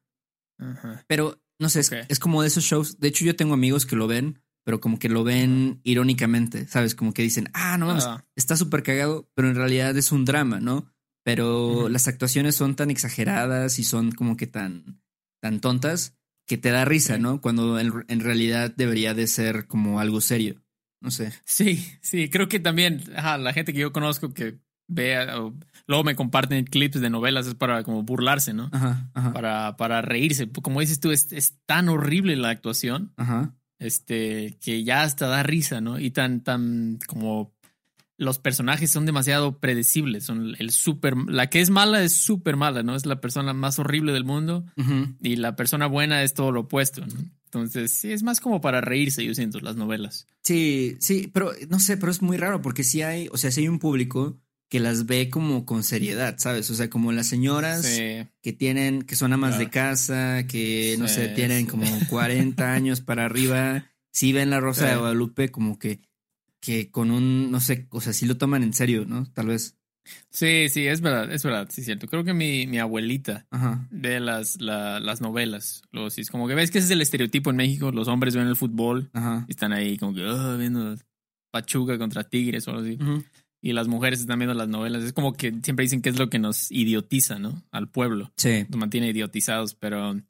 Pero, 1.06 1.40
no 1.58 1.68
sé, 1.68 1.80
es, 2.08 2.18
como 2.18 2.42
de 2.42 2.48
esos 2.48 2.64
shows. 2.64 2.98
De 3.00 3.08
hecho, 3.08 3.24
yo 3.24 3.36
tengo 3.36 3.54
amigos 3.54 3.86
que 3.86 3.96
lo 3.96 4.06
ven, 4.06 4.40
pero 4.64 4.80
como 4.80 4.98
que 4.98 5.08
lo 5.08 5.24
ven 5.24 5.80
irónicamente, 5.84 6.66
¿sabes? 6.66 6.94
Como 6.94 7.12
que 7.12 7.22
dicen, 7.22 7.50
ah, 7.52 7.76
no 7.78 7.86
vamos, 7.86 8.06
ah. 8.06 8.24
está 8.34 8.56
súper 8.56 8.82
cagado, 8.82 9.30
pero 9.34 9.48
en 9.48 9.54
realidad 9.54 9.96
es 9.96 10.12
un 10.12 10.24
drama, 10.24 10.60
¿no? 10.60 10.90
Pero 11.24 11.88
las 11.88 12.08
actuaciones 12.08 12.54
son 12.54 12.76
tan 12.76 12.90
exageradas 12.90 13.78
y 13.78 13.84
son 13.84 14.12
como 14.12 14.36
que 14.36 14.46
tan, 14.46 15.00
tan 15.40 15.60
tontas 15.60 16.16
que 16.46 16.58
te 16.58 16.70
da 16.70 16.84
risa, 16.84 17.18
¿no? 17.18 17.40
Cuando 17.40 17.78
en, 17.78 18.20
realidad 18.20 18.74
debería 18.76 19.14
de 19.14 19.26
ser 19.26 19.66
como 19.66 20.00
algo 20.00 20.20
serio. 20.20 20.62
No 21.00 21.10
sé. 21.10 21.32
Sí, 21.44 21.86
sí, 22.02 22.28
creo 22.28 22.48
que 22.48 22.60
también 22.60 23.02
la 23.12 23.52
gente 23.52 23.72
que 23.72 23.80
yo 23.80 23.92
conozco 23.92 24.34
que 24.34 24.58
vea 24.87 25.40
o 25.40 25.55
luego 25.87 26.05
me 26.05 26.16
comparten 26.16 26.64
clips 26.64 27.01
de 27.01 27.11
novelas, 27.11 27.47
es 27.47 27.55
para 27.55 27.83
como 27.83 28.03
burlarse, 28.03 28.55
¿no? 28.55 28.70
Ajá, 28.73 29.11
Para, 29.33 29.77
para 29.77 30.03
reírse. 30.03 30.51
Como 30.51 30.81
dices 30.81 31.01
tú, 31.01 31.11
es, 31.11 31.33
es 31.33 31.59
tan 31.66 31.88
horrible 31.88 32.37
la 32.37 32.51
actuación. 32.51 33.12
Ajá. 33.16 33.55
Este, 33.79 34.59
que 34.61 34.85
ya 34.85 35.03
hasta 35.03 35.27
da 35.27 35.42
risa, 35.42 35.81
¿no? 35.81 35.99
Y 35.99 36.11
tan, 36.11 36.42
tan 36.42 36.99
como 37.07 37.55
los 38.16 38.38
personajes 38.38 38.90
son 38.90 39.07
demasiado 39.07 39.59
predecibles. 39.59 40.25
Son 40.25 40.55
el. 40.59 40.70
La 41.29 41.51
que 41.51 41.61
es 41.61 41.70
mala 41.70 42.03
es 42.03 42.12
súper 42.12 42.57
mala, 42.57 42.83
¿no? 42.83 42.94
Es 42.94 43.07
la 43.07 43.20
persona 43.20 43.53
más 43.53 43.79
horrible 43.79 44.12
del 44.12 44.25
mundo. 44.25 44.64
Y 45.20 45.37
la 45.37 45.57
persona 45.57 45.87
buena 45.87 46.23
es 46.23 46.35
todo 46.35 46.53
lo 46.53 46.61
opuesto, 46.61 47.05
¿no? 47.05 47.14
Entonces, 47.47 47.92
sí, 47.92 48.11
es 48.12 48.25
más 48.25 48.40
como 48.40 48.61
para 48.61 48.81
reírse, 48.81 49.25
yo 49.25 49.33
siento, 49.33 49.61
las 49.61 49.77
novelas. 49.77 50.27
Sí, 50.42 50.97
sí, 50.99 51.31
pero 51.33 51.53
no 51.68 51.79
sé, 51.79 51.97
pero 51.97 52.11
es 52.11 52.20
muy 52.20 52.37
raro 52.37 52.61
porque 52.61 52.83
si 52.83 53.03
hay, 53.03 53.29
o 53.31 53.37
sea, 53.37 53.53
si 53.53 53.61
hay 53.61 53.68
un 53.68 53.79
público 53.79 54.40
que 54.74 54.80
las 54.80 55.06
ve 55.06 55.30
como 55.30 55.64
con 55.64 55.84
seriedad, 55.84 56.34
¿sabes? 56.38 56.68
O 56.68 56.74
sea, 56.74 56.90
como 56.90 57.12
las 57.12 57.28
señoras 57.28 57.87
que 57.87 58.52
tienen, 58.52 59.02
que 59.02 59.14
son 59.14 59.32
amas 59.32 59.56
de 59.56 59.70
casa, 59.70 60.48
que 60.48 60.96
no 60.98 61.06
sé, 61.06 61.28
tienen 61.28 61.66
como 61.66 61.87
40 62.10 62.72
años 62.72 63.00
para 63.00 63.24
arriba, 63.24 63.87
sí 64.10 64.32
ven 64.32 64.50
la 64.50 64.58
Rosa 64.58 64.88
de 64.88 64.96
Guadalupe 64.96 65.52
como 65.52 65.78
que, 65.78 66.00
que 66.58 66.90
con 66.90 67.12
un, 67.12 67.52
no 67.52 67.60
sé, 67.60 67.87
o 67.90 68.00
sea, 68.00 68.12
sí 68.12 68.26
lo 68.26 68.37
toman 68.37 68.64
en 68.64 68.72
serio, 68.72 69.04
¿no? 69.06 69.30
Tal 69.32 69.46
vez. 69.46 69.76
Sí, 70.30 70.68
sí, 70.68 70.88
es 70.88 71.00
verdad, 71.00 71.32
es 71.32 71.44
verdad, 71.44 71.68
sí, 71.70 71.82
es 71.82 71.84
cierto. 71.84 72.08
Creo 72.08 72.24
que 72.24 72.34
mi, 72.34 72.66
mi 72.66 72.78
abuelita 72.80 73.46
ve 73.92 74.18
las, 74.18 74.60
las 74.60 75.20
novelas. 75.20 75.82
Los, 75.92 76.18
es 76.18 76.32
como 76.32 76.48
que 76.48 76.56
ves 76.56 76.72
que 76.72 76.78
ese 76.78 76.87
es 76.87 76.90
el 76.90 77.00
estereotipo 77.00 77.50
en 77.50 77.56
México. 77.58 77.92
Los 77.92 78.08
hombres 78.08 78.34
ven 78.34 78.48
el 78.48 78.56
fútbol 78.56 79.08
y 79.46 79.52
están 79.52 79.72
ahí 79.72 79.98
como 79.98 80.14
que 80.14 80.24
oh, 80.24 80.58
viendo 80.58 80.96
Pachuca 81.52 81.96
contra 81.96 82.24
Tigres 82.24 82.66
o 82.66 82.72
algo 82.72 82.82
así 82.82 82.98
y 83.64 83.72
las 83.72 83.88
mujeres 83.88 84.20
están 84.20 84.38
viendo 84.38 84.53
las 84.53 84.68
novelas. 84.68 85.03
Es 85.03 85.14
como 85.14 85.33
que 85.33 85.50
siempre 85.62 85.85
dicen 85.85 86.03
que 86.03 86.11
es 86.11 86.18
lo 86.18 86.29
que 86.29 86.38
nos 86.38 86.70
idiotiza, 86.70 87.38
¿no? 87.38 87.64
Al 87.70 87.88
pueblo. 87.88 88.31
Sí. 88.37 88.66
Nos 88.68 88.79
mantiene 88.79 89.09
idiotizados, 89.09 89.74
pero... 89.74 90.20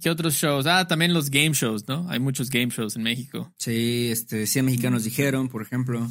¿Qué 0.00 0.08
otros 0.08 0.34
shows? 0.34 0.66
Ah, 0.66 0.86
también 0.86 1.12
los 1.12 1.28
game 1.28 1.54
shows, 1.54 1.88
¿no? 1.88 2.06
Hay 2.08 2.20
muchos 2.20 2.50
game 2.50 2.68
shows 2.68 2.94
en 2.94 3.02
México. 3.02 3.52
Sí, 3.58 4.10
este, 4.12 4.46
100 4.46 4.64
mexicanos 4.64 5.02
dijeron, 5.02 5.48
por 5.48 5.60
ejemplo. 5.60 6.08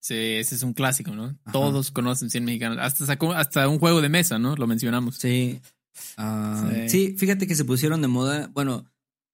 Sí, 0.00 0.14
ese 0.14 0.54
es 0.54 0.62
un 0.62 0.72
clásico, 0.72 1.10
¿no? 1.10 1.36
Todos 1.52 1.90
conocen 1.90 2.30
100 2.30 2.46
mexicanos. 2.46 2.78
Hasta 2.80 3.04
sacó 3.04 3.34
hasta 3.34 3.68
un 3.68 3.78
juego 3.78 4.00
de 4.00 4.08
mesa, 4.08 4.38
¿no? 4.38 4.56
Lo 4.56 4.66
mencionamos. 4.66 5.16
Sí. 5.16 5.60
Ah, 6.16 6.66
sí. 6.88 7.14
fíjate 7.18 7.46
que 7.46 7.54
se 7.54 7.66
pusieron 7.66 8.00
de 8.00 8.08
moda. 8.08 8.50
Bueno, 8.54 8.90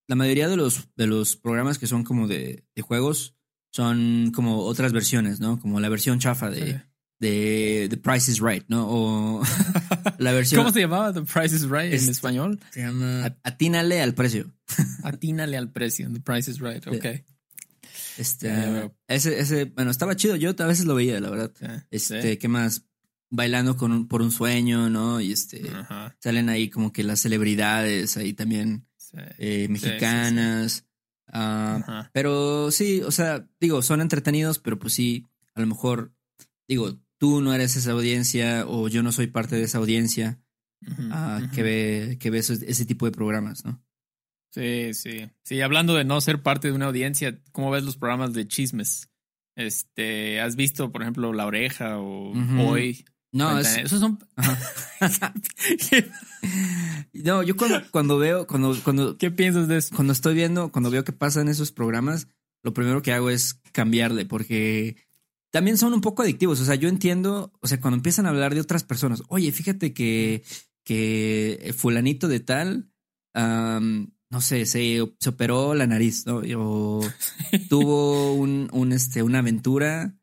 la 0.09 0.17
mayoría 0.17 0.49
de 0.49 0.57
los, 0.57 0.89
de 0.97 1.07
los 1.07 1.37
programas 1.37 1.79
que 1.79 1.87
son 1.87 2.03
como 2.03 2.27
de, 2.27 2.65
de 2.75 2.83
juegos 2.83 3.37
son 3.71 4.33
como 4.35 4.59
otras 4.61 4.93
versiones, 4.93 5.41
¿no? 5.41 5.61
Como 5.61 5.81
la 5.81 5.89
versión 5.89 6.19
chafa 6.19 6.51
de, 6.51 6.83
de 7.21 7.87
The 7.89 7.97
Price 7.97 8.31
is 8.31 8.41
Right, 8.41 8.65
¿no? 8.69 8.87
O 8.89 9.43
la 10.19 10.33
versión. 10.33 10.63
¿Cómo 10.63 10.73
se 10.73 10.81
llamaba 10.81 11.13
The 11.13 11.23
Price 11.23 11.55
is 11.55 11.69
Right 11.69 11.93
en 11.93 12.09
español? 12.09 12.61
Se 12.71 12.81
llama 12.81 13.37
Atínale 13.43 14.01
al 14.01 14.15
precio. 14.15 14.53
Atínale 15.05 15.57
al 15.57 15.71
precio. 15.71 16.11
The 16.13 16.21
Price 16.21 16.51
is 16.51 16.59
Right, 16.59 16.87
ok. 16.87 17.25
Este, 18.19 18.91
ese, 19.09 19.41
ese, 19.41 19.65
bueno, 19.67 19.91
estaba 19.91 20.17
chido. 20.17 20.37
Yo 20.37 20.51
a 20.59 20.67
veces 20.67 20.85
lo 20.85 20.95
veía, 20.95 21.21
la 21.21 21.31
verdad. 21.31 21.53
este, 21.91 22.39
¿qué 22.39 22.49
más? 22.49 22.85
Bailando 23.31 23.77
con 23.77 24.09
por 24.09 24.23
un 24.23 24.33
sueño, 24.33 24.91
¿no? 24.91 25.21
Y 25.21 25.33
este, 25.33 25.63
salen 26.19 26.49
ahí 26.49 26.69
como 26.69 26.93
que 26.93 27.05
las 27.05 27.21
celebridades 27.21 28.17
ahí 28.17 28.33
también 28.35 28.87
eh, 29.39 29.69
mexicanas. 29.71 30.85
Ah, 31.33 32.11
pero 32.13 32.71
sí, 32.71 33.03
o 33.03 33.11
sea, 33.11 33.47
digo, 33.61 33.83
son 33.83 34.01
entretenidos, 34.01 34.59
pero 34.59 34.79
pues 34.79 34.95
sí, 34.95 35.27
a 35.55 35.61
lo 35.61 35.67
mejor, 35.67 36.13
digo, 36.69 36.99
tú 37.19 37.41
no 37.41 37.55
eres 37.55 37.77
esa 37.77 37.93
audiencia 37.93 38.65
o 38.67 38.89
yo 38.89 39.03
no 39.03 39.13
soy 39.13 39.29
parte 39.29 39.57
de 39.57 39.65
esa 39.65 39.79
audiencia 39.79 40.41
ah, 41.11 41.41
que 41.55 41.63
ve, 41.63 42.17
que 42.19 42.31
ve 42.31 42.39
ese 42.39 42.87
tipo 42.87 43.07
de 43.07 43.13
programas, 43.13 43.65
¿no? 43.65 43.83
Sí, 44.53 44.95
sí. 44.95 45.31
Sí, 45.45 45.61
hablando 45.61 45.95
de 45.95 46.05
no 46.05 46.21
ser 46.21 46.43
parte 46.43 46.69
de 46.69 46.75
una 46.75 46.87
audiencia, 46.87 47.41
¿cómo 47.53 47.71
ves 47.71 47.85
los 47.85 47.97
programas 47.97 48.33
de 48.33 48.49
chismes? 48.49 49.09
Este, 49.57 50.41
¿has 50.41 50.57
visto, 50.57 50.91
por 50.91 51.03
ejemplo, 51.03 51.33
La 51.33 51.47
Oreja 51.47 51.99
o 51.99 52.33
Hoy? 52.59 53.05
No, 53.33 53.59
esos 53.59 54.01
son. 54.01 54.19
no, 57.13 57.43
yo 57.43 57.57
cuando, 57.57 57.83
cuando 57.91 58.19
veo, 58.19 58.47
cuando, 58.47 58.77
cuando. 58.83 59.17
¿Qué 59.17 59.31
piensas 59.31 59.69
de 59.69 59.79
eso? 59.79 59.95
Cuando 59.95 60.13
estoy 60.13 60.35
viendo, 60.35 60.73
cuando 60.73 60.91
veo 60.91 61.05
que 61.05 61.13
pasan 61.13 61.49
esos 61.49 61.71
programas, 61.71 62.29
lo 62.63 62.75
primero 62.75 63.03
que 63.03 63.13
hago 63.13 63.31
es 63.31 63.61
cambiarle, 63.73 64.27
porque 64.27 64.97
también 65.51 65.79
son 65.79 65.93
un 65.93 66.01
poco 66.01 66.23
adictivos. 66.23 66.61
O 66.61 66.65
sea, 66.65 66.75
yo 66.75 66.89
entiendo, 66.89 67.53
o 67.61 67.69
sea, 67.69 67.81
cuando 67.81 67.97
empiezan 67.97 68.27
a 68.27 68.31
hablar 68.31 68.55
de 68.55 68.61
otras 68.61 68.83
personas, 68.83 69.23
oye, 69.29 69.53
fíjate 69.53 69.95
que, 69.95 70.43
que 70.83 71.73
fulanito 71.77 72.27
de 72.27 72.41
tal 72.41 72.91
no 74.31 74.41
sé, 74.41 74.65
se, 74.65 75.03
operó 75.03 75.75
la 75.75 75.87
nariz, 75.87 76.25
¿no? 76.27 76.41
O 76.59 77.03
tuvo 77.69 78.35
un, 78.35 78.69
un, 78.73 78.93
este, 78.93 79.23
una 79.23 79.41
aventura 79.41 80.17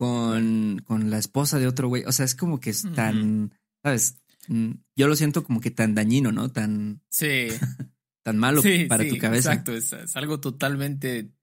con, 0.00 0.80
con 0.86 1.10
la 1.10 1.18
esposa 1.18 1.58
de 1.58 1.66
otro 1.66 1.88
güey. 1.88 2.04
O 2.06 2.12
sea, 2.12 2.24
es 2.24 2.34
como 2.34 2.58
que 2.58 2.70
es 2.70 2.86
tan, 2.94 3.52
¿sabes? 3.82 4.16
Mm, 4.48 4.70
yo 4.96 5.08
lo 5.08 5.14
siento 5.14 5.44
como 5.44 5.60
que 5.60 5.70
tan 5.70 5.94
dañino, 5.94 6.32
¿no? 6.32 6.50
Tan. 6.50 7.02
Sí. 7.10 7.48
tan 8.22 8.38
malo 8.38 8.62
para 8.88 9.06
tu 9.06 9.18
cabeza. 9.18 9.52
Exacto, 9.52 9.74
es, 9.74 10.16
algo 10.16 10.40
totalmente. 10.40 11.34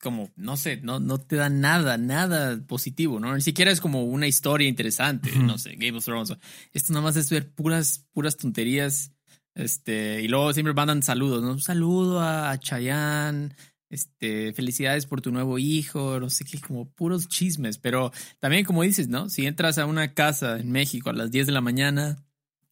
como, 0.00 0.28
no 0.34 0.56
sé, 0.56 0.80
no, 0.82 0.98
no 0.98 1.20
te 1.20 1.36
da 1.36 1.50
nada, 1.50 1.98
nada 1.98 2.60
positivo, 2.66 3.20
¿no? 3.20 3.32
Ni 3.32 3.42
siquiera 3.42 3.70
es 3.70 3.80
como 3.80 4.02
una 4.06 4.26
historia 4.26 4.66
interesante, 4.66 5.30
no 5.36 5.56
sé, 5.56 5.76
Game 5.76 5.98
of 5.98 6.04
Thrones. 6.04 6.36
Esto 6.72 6.92
nada 6.92 7.04
más 7.04 7.16
es 7.16 7.30
ver 7.30 7.48
puras, 7.48 8.08
puras 8.10 8.36
tonterías 8.36 9.12
este, 9.54 10.20
y 10.20 10.26
luego 10.26 10.52
siempre 10.52 10.74
mandan 10.74 11.04
saludos, 11.04 11.44
¿no? 11.44 11.52
Un 11.52 11.60
saludo 11.60 12.20
a 12.22 12.58
Chayanne, 12.58 13.54
este, 13.90 14.52
felicidades 14.52 15.06
por 15.06 15.20
tu 15.20 15.30
nuevo 15.30 15.58
hijo, 15.58 16.20
no 16.20 16.30
sé 16.30 16.44
qué, 16.44 16.60
como 16.60 16.88
puros 16.90 17.28
chismes. 17.28 17.78
Pero 17.78 18.12
también, 18.38 18.64
como 18.64 18.82
dices, 18.82 19.08
¿no? 19.08 19.28
Si 19.28 19.46
entras 19.46 19.78
a 19.78 19.86
una 19.86 20.14
casa 20.14 20.58
en 20.58 20.70
México 20.70 21.10
a 21.10 21.12
las 21.12 21.30
10 21.30 21.46
de 21.46 21.52
la 21.52 21.60
mañana, 21.60 22.24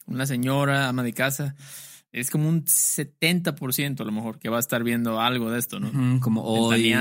una 0.07 0.26
señora, 0.26 0.88
ama 0.88 1.02
de 1.02 1.12
casa, 1.12 1.57
es 2.12 2.31
como 2.31 2.48
un 2.48 2.64
70% 2.64 4.00
a 4.00 4.05
lo 4.05 4.12
mejor 4.12 4.38
que 4.38 4.48
va 4.48 4.57
a 4.57 4.61
estar 4.61 4.83
viendo 4.83 5.20
algo 5.20 5.50
de 5.50 5.59
esto, 5.59 5.81
¿no? 5.81 6.20
como 6.20 6.42
hoy. 6.42 6.94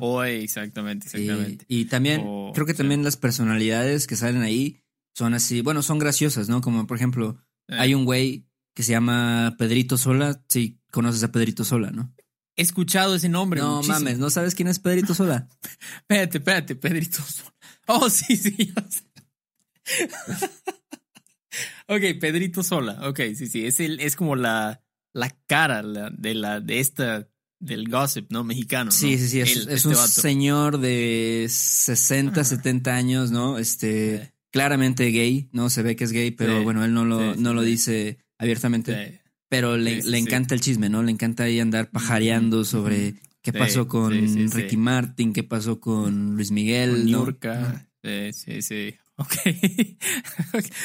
Hoy, 0.00 0.30
exactamente, 0.30 1.06
exactamente. 1.06 1.64
Y, 1.68 1.86
también, 1.86 2.22
creo 2.54 2.66
que 2.66 2.74
también 2.74 3.04
las 3.04 3.16
personalidades 3.16 4.06
que 4.06 4.16
salen 4.16 4.42
ahí 4.42 4.80
son 5.14 5.34
así, 5.34 5.60
bueno, 5.60 5.82
son 5.82 5.98
graciosas, 5.98 6.48
¿no? 6.48 6.60
Como 6.60 6.86
por 6.86 6.96
ejemplo, 6.96 7.38
eh. 7.68 7.76
hay 7.78 7.94
un 7.94 8.04
güey 8.04 8.46
que 8.74 8.82
se 8.82 8.92
llama 8.92 9.56
Pedrito 9.58 9.96
Sola. 9.96 10.42
Sí, 10.48 10.78
conoces 10.90 11.22
a 11.22 11.32
Pedrito 11.32 11.64
Sola, 11.64 11.90
¿no? 11.90 12.14
He 12.56 12.62
escuchado 12.62 13.14
ese 13.14 13.28
nombre. 13.28 13.60
No 13.60 13.82
mames, 13.82 14.18
¿no 14.18 14.30
sabes 14.30 14.54
quién 14.54 14.68
es 14.68 14.78
Pedrito 14.78 15.14
Sola? 15.14 15.48
espérate, 16.00 16.38
espérate, 16.38 16.74
Pedrito 16.74 17.22
Sola. 17.22 17.54
Oh, 17.86 18.10
sí, 18.10 18.36
sí. 18.36 18.72
ok, 21.86 22.02
Pedrito 22.18 22.62
Sola. 22.62 23.08
Ok, 23.08 23.20
sí, 23.34 23.46
sí. 23.46 23.66
Es, 23.66 23.78
el, 23.80 24.00
es 24.00 24.16
como 24.16 24.36
la, 24.36 24.82
la 25.12 25.36
cara 25.46 25.82
de, 26.10 26.34
la, 26.34 26.60
de 26.60 26.80
esta 26.80 27.28
del 27.58 27.88
gossip, 27.88 28.32
¿no? 28.32 28.42
Mexicano. 28.42 28.90
Sí, 28.90 29.18
sí, 29.18 29.28
sí. 29.28 29.40
Es, 29.40 29.66
este 29.68 29.88
un 29.88 29.96
señor 29.96 30.78
de 30.78 31.46
60, 31.48 32.42
70 32.42 32.94
años, 32.94 33.30
¿no? 33.30 33.58
Este, 33.58 34.32
claramente 34.50 35.10
gay, 35.10 35.50
¿no? 35.52 35.68
Se 35.68 35.82
ve 35.82 35.94
que 35.94 36.04
es 36.04 36.12
gay, 36.12 36.30
pero 36.30 36.64
bueno, 36.64 36.84
él 36.84 36.94
no 36.94 37.04
lo, 37.04 37.36
no 37.36 37.52
lo 37.52 37.62
dice 37.62 38.18
abiertamente. 38.38 39.25
Pero 39.48 39.76
le, 39.76 40.02
le 40.02 40.18
encanta 40.18 40.54
el 40.54 40.60
chisme, 40.60 40.88
¿no? 40.88 41.02
Le 41.02 41.12
encanta 41.12 41.44
ahí 41.44 41.60
andar 41.60 41.90
pajareando 41.90 42.64
sobre 42.64 43.14
qué 43.42 43.52
pasó 43.52 43.86
con 43.86 44.12
Ricky 44.50 44.76
Martin, 44.76 45.32
qué 45.32 45.44
pasó 45.44 45.80
con 45.80 46.34
Luis 46.34 46.50
Miguel. 46.50 46.90
Con 46.90 47.06
Sí, 48.02 48.32
sí, 48.32 48.62
sí. 48.62 48.94
Ok. 49.18 49.32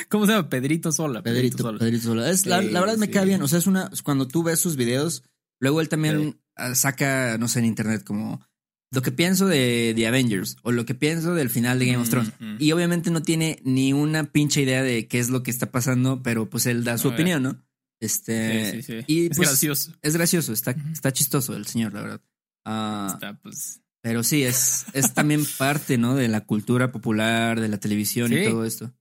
¿Cómo 0.08 0.26
se 0.26 0.32
llama? 0.32 0.48
Pedrito 0.48 0.94
Sola. 0.94 1.22
Pedrito, 1.22 1.64
Sola. 1.64 1.80
Pedrito 1.80 2.04
Sola. 2.04 2.30
Es, 2.30 2.46
la, 2.46 2.62
la, 2.62 2.80
verdad 2.80 2.96
me 2.96 3.10
cae 3.10 3.26
bien. 3.26 3.42
O 3.42 3.48
sea, 3.50 3.60
es 3.60 3.68
una. 3.68 3.92
Cuando 4.06 4.26
tú 4.26 4.42
ves 4.42 4.58
sus 4.58 4.78
videos, 4.78 5.24
luego 5.60 5.82
él 5.82 5.90
también 5.90 6.40
ah, 6.56 6.74
saca, 6.74 7.38
no 7.38 7.50
sé, 7.50 7.60
en 7.60 7.66
internet 7.66 8.06
como 8.06 8.40
lo 8.94 9.02
que 9.02 9.12
pienso 9.12 9.48
de 9.48 9.94
The 9.96 10.08
Avengers 10.08 10.58
o 10.64 10.72
lo 10.72 10.86
que 10.86 10.96
pienso 10.96 11.34
del 11.34 11.50
final 11.50 11.80
de 11.80 11.88
Game 11.88 11.98
of 11.98 12.10
Thrones. 12.10 12.32
Y 12.60 12.72
obviamente 12.72 13.10
no 13.10 13.22
tiene 13.22 13.60
ni 13.64 13.94
una 13.94 14.32
pinche 14.32 14.62
idea 14.62 14.84
de 14.84 15.08
qué 15.08 15.20
es 15.20 15.30
lo 15.30 15.44
que 15.44 15.52
está 15.52 15.72
pasando, 15.72 16.22
pero 16.24 16.50
pues 16.50 16.66
él 16.66 16.84
da 16.84 16.98
su 16.98 17.10
opinión, 17.10 17.44
¿no? 17.44 17.58
Este. 18.02 18.72
Sí, 18.72 18.82
sí, 18.82 18.94
Y, 19.08 19.28
es 19.28 19.38
pues, 19.38 19.48
gracioso. 19.48 19.94
Es 20.02 20.16
gracioso, 20.16 20.52
está, 20.52 20.76
está 20.92 21.14
chistoso 21.14 21.56
el 21.56 21.68
señor, 21.68 21.94
la 21.94 22.02
verdad. 22.02 22.22
Ah, 22.66 23.12
está, 23.14 23.40
pues. 23.40 23.82
Pero 24.02 24.24
sí, 24.24 24.44
es, 24.44 24.86
es 24.94 25.14
también 25.14 25.46
parte, 25.58 25.98
¿no? 25.98 26.16
De 26.16 26.28
la 26.28 26.42
cultura 26.42 26.92
popular, 26.92 27.62
de 27.62 27.70
la 27.70 27.78
televisión 27.78 28.34
y 28.34 28.44
todo 28.44 28.66
esto. 28.66 28.92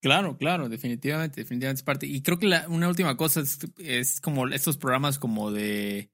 Claro, 0.00 0.36
claro, 0.36 0.68
definitivamente, 0.68 1.40
definitivamente 1.40 1.80
es 1.80 1.84
parte. 1.84 2.06
Y 2.06 2.22
creo 2.22 2.38
que 2.38 2.46
la, 2.46 2.68
una 2.68 2.88
última 2.88 3.16
cosa 3.16 3.40
es, 3.40 3.58
es 3.78 4.20
como 4.20 4.46
estos 4.48 4.76
programas 4.76 5.18
como 5.18 5.50
de 5.50 6.10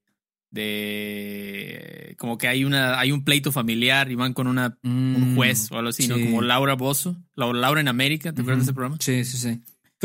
de 0.51 2.15
como 2.17 2.39
que 2.39 2.47
hay 2.47 2.65
una 2.65 3.01
hay 3.01 3.11
un 3.11 3.25
pleito 3.25 3.51
familiar 3.51 4.13
y 4.13 4.15
van 4.15 4.33
con 4.33 4.47
una 4.47 4.79
un 4.85 5.33
mm, 5.33 5.37
juez 5.37 5.71
o 5.73 5.79
algo 5.79 5.91
así, 5.91 6.07
¿no? 6.07 6.15
Como 6.15 6.43
Laura 6.43 6.75
Bozo, 6.75 7.17
Laura 7.35 7.81
en 7.81 7.89
América, 7.89 8.33
¿te 8.33 8.41
acuerdas 8.41 8.61
de 8.61 8.71
ese 8.71 8.73
programa? 8.73 8.97
Sí, 9.01 9.25
sí, 9.25 9.37
sí. 9.37 9.61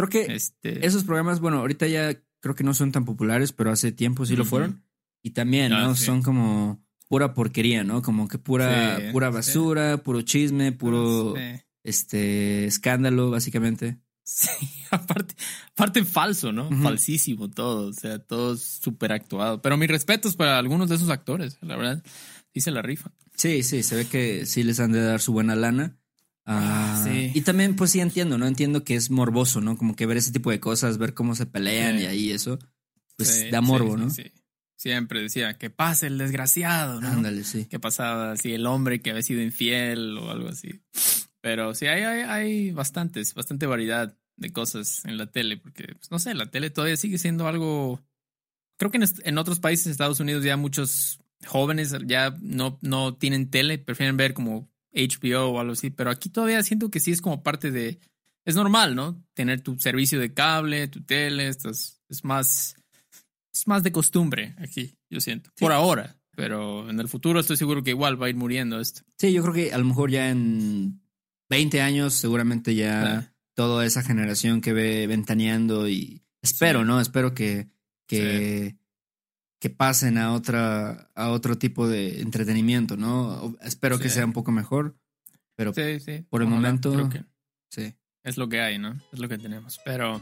Creo 0.07 0.09
que 0.09 0.33
este... 0.33 0.85
esos 0.85 1.03
programas, 1.03 1.39
bueno, 1.39 1.57
ahorita 1.57 1.87
ya 1.87 2.15
creo 2.39 2.55
que 2.55 2.63
no 2.63 2.73
son 2.73 2.91
tan 2.91 3.05
populares, 3.05 3.51
pero 3.51 3.71
hace 3.71 3.91
tiempo 3.91 4.25
sí 4.25 4.35
lo 4.35 4.45
fueron. 4.45 4.83
Y 5.21 5.31
también, 5.31 5.71
¿no? 5.71 5.95
Son 5.95 6.21
como 6.21 6.81
pura 7.07 7.33
porquería, 7.33 7.83
¿no? 7.83 8.01
Como 8.01 8.27
que 8.27 8.37
pura, 8.37 8.99
pura 9.11 9.29
basura, 9.29 9.97
puro 9.97 10.21
chisme, 10.21 10.71
puro 10.71 11.35
este 11.83 12.65
escándalo, 12.65 13.31
básicamente. 13.31 13.99
Sí, 14.23 14.69
aparte, 14.91 15.33
aparte 15.71 16.05
falso, 16.05 16.51
¿no? 16.51 16.69
Falsísimo 16.83 17.49
todo, 17.49 17.89
o 17.89 17.93
sea, 17.93 18.19
todo 18.19 18.55
súper 18.55 19.11
actuado. 19.11 19.61
Pero 19.61 19.75
mis 19.75 19.89
respetos 19.89 20.35
para 20.35 20.59
algunos 20.59 20.87
de 20.87 20.95
esos 20.95 21.09
actores, 21.09 21.57
la 21.61 21.75
verdad, 21.75 22.03
dice 22.53 22.69
la 22.69 22.83
rifa. 22.83 23.11
Sí, 23.35 23.63
sí, 23.63 23.81
se 23.81 23.95
ve 23.95 24.05
que 24.05 24.45
sí 24.45 24.63
les 24.63 24.79
han 24.79 24.91
de 24.91 25.01
dar 25.01 25.19
su 25.19 25.33
buena 25.33 25.55
lana. 25.55 25.97
Ah, 26.51 26.99
sí. 27.05 27.31
Y 27.35 27.41
también, 27.41 27.75
pues 27.75 27.91
sí 27.91 27.99
entiendo, 27.99 28.39
¿no? 28.39 28.47
Entiendo 28.47 28.83
que 28.83 28.95
es 28.95 29.11
morboso, 29.11 29.61
¿no? 29.61 29.77
Como 29.77 29.95
que 29.95 30.07
ver 30.07 30.17
ese 30.17 30.31
tipo 30.31 30.49
de 30.49 30.59
cosas, 30.59 30.97
ver 30.97 31.13
cómo 31.13 31.35
se 31.35 31.45
pelean 31.45 31.99
y 31.99 32.05
ahí 32.05 32.31
eso, 32.31 32.57
pues 33.17 33.51
da 33.51 33.61
morbo, 33.61 33.95
¿no? 33.97 34.09
Sí, 34.09 34.31
Siempre 34.75 35.21
decía, 35.21 35.53
que 35.55 35.69
pase 35.69 36.07
el 36.07 36.17
desgraciado, 36.17 37.01
¿no? 37.01 37.07
Ándale, 37.07 37.43
sí. 37.43 37.65
Que 37.65 37.79
pasaba 37.79 38.31
así 38.31 38.53
el 38.53 38.65
hombre 38.65 39.01
que 39.01 39.11
había 39.11 39.21
sido 39.21 39.43
infiel 39.43 40.17
o 40.17 40.31
algo 40.31 40.47
así. 40.47 40.81
Pero 41.41 41.75
sí, 41.75 41.85
hay, 41.85 42.01
hay, 42.03 42.21
hay 42.21 42.71
bastantes, 42.71 43.35
bastante 43.35 43.67
variedad 43.67 44.17
de 44.37 44.51
cosas 44.51 45.05
en 45.05 45.17
la 45.17 45.27
tele, 45.27 45.57
porque, 45.57 45.93
pues, 45.95 46.09
no 46.09 46.17
sé, 46.17 46.33
la 46.33 46.49
tele 46.49 46.71
todavía 46.71 46.97
sigue 46.97 47.19
siendo 47.19 47.47
algo... 47.47 48.01
Creo 48.77 48.89
que 48.89 48.99
en, 49.25 49.37
otros 49.37 49.59
países, 49.59 49.87
Estados 49.87 50.19
Unidos, 50.19 50.43
ya 50.43 50.57
muchos 50.57 51.19
jóvenes 51.45 51.93
ya 52.05 52.35
no, 52.41 52.79
no 52.81 53.15
tienen 53.15 53.51
tele, 53.51 53.77
prefieren 53.77 54.17
ver 54.17 54.33
como 54.33 54.71
HBO 54.93 55.49
o 55.49 55.59
algo 55.59 55.73
así, 55.73 55.89
pero 55.89 56.09
aquí 56.09 56.29
todavía 56.29 56.63
siento 56.63 56.89
que 56.89 56.99
sí 56.99 57.11
es 57.11 57.21
como 57.21 57.43
parte 57.43 57.71
de... 57.71 57.99
Es 58.45 58.55
normal, 58.55 58.95
¿no? 58.95 59.23
Tener 59.33 59.61
tu 59.61 59.77
servicio 59.79 60.19
de 60.19 60.33
cable, 60.33 60.87
tu 60.87 61.03
tele, 61.03 61.47
esto 61.47 61.69
es, 61.69 62.01
más... 62.23 62.75
Es 63.53 63.67
más 63.67 63.83
de 63.83 63.91
costumbre 63.91 64.55
aquí, 64.59 64.95
yo 65.09 65.19
siento. 65.19 65.51
Por 65.59 65.71
ahora. 65.71 66.17
pero 66.35 66.89
en 66.89 66.99
el 66.99 67.07
futuro 67.07 67.39
estoy 67.39 67.57
seguro 67.57 67.83
que 67.83 67.89
igual 67.89 68.21
va 68.21 68.27
a 68.27 68.29
ir 68.29 68.35
muriendo 68.35 68.79
esto. 68.79 69.01
Sí, 69.17 69.33
yo 69.33 69.41
creo 69.41 69.53
que 69.53 69.73
a 69.73 69.77
lo 69.77 69.85
mejor 69.85 70.09
ya 70.11 70.29
en 70.29 71.01
20 71.49 71.81
años 71.81 72.13
seguramente 72.13 72.75
ya 72.75 73.33
toda 73.55 73.85
esa 73.85 74.03
generación 74.03 74.61
que 74.61 74.71
ve 74.71 75.05
ventaneando 75.07 75.89
y 75.89 76.23
espero, 76.41 76.85
¿no? 76.85 77.01
Espero 77.01 77.33
que, 77.33 77.67
que, 78.07 78.77
que 79.59 79.69
pasen 79.69 80.17
a 80.17 80.33
otra, 80.33 81.09
a 81.15 81.29
otro 81.29 81.57
tipo 81.57 81.87
de 81.87 82.21
entretenimiento, 82.21 82.95
¿no? 82.97 83.55
Espero 83.61 83.99
que 83.99 84.09
sea 84.09 84.25
un 84.25 84.33
poco 84.33 84.51
mejor, 84.51 84.95
pero 85.55 85.73
por 86.29 86.41
el 86.41 86.47
momento, 86.47 87.09
sí. 87.69 87.93
Es 88.23 88.37
lo 88.37 88.49
que 88.49 88.61
hay, 88.61 88.77
¿no? 88.77 88.99
Es 89.11 89.19
lo 89.19 89.27
que 89.27 89.37
tenemos. 89.37 89.79
Pero, 89.85 90.21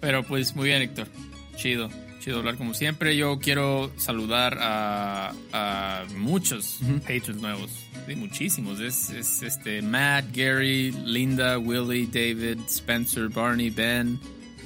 pero 0.00 0.22
pues 0.24 0.54
muy 0.56 0.68
bien, 0.68 0.82
Héctor. 0.82 1.08
Chido, 1.56 1.88
chido 2.20 2.38
hablar 2.38 2.56
como 2.56 2.74
siempre. 2.74 3.16
Yo 3.16 3.38
quiero 3.38 3.92
saludar 3.96 4.58
a, 4.60 5.32
a 5.52 6.04
muchos 6.16 6.80
patrons 7.06 7.40
nuevos. 7.40 7.70
Sí, 8.06 8.16
muchísimos. 8.16 8.80
Es, 8.80 9.10
es, 9.10 9.42
este 9.42 9.82
Matt, 9.82 10.26
Gary, 10.34 10.90
Linda, 10.90 11.58
Willie, 11.58 12.06
David, 12.06 12.60
Spencer, 12.68 13.28
Barney, 13.28 13.70
Ben, 13.70 14.18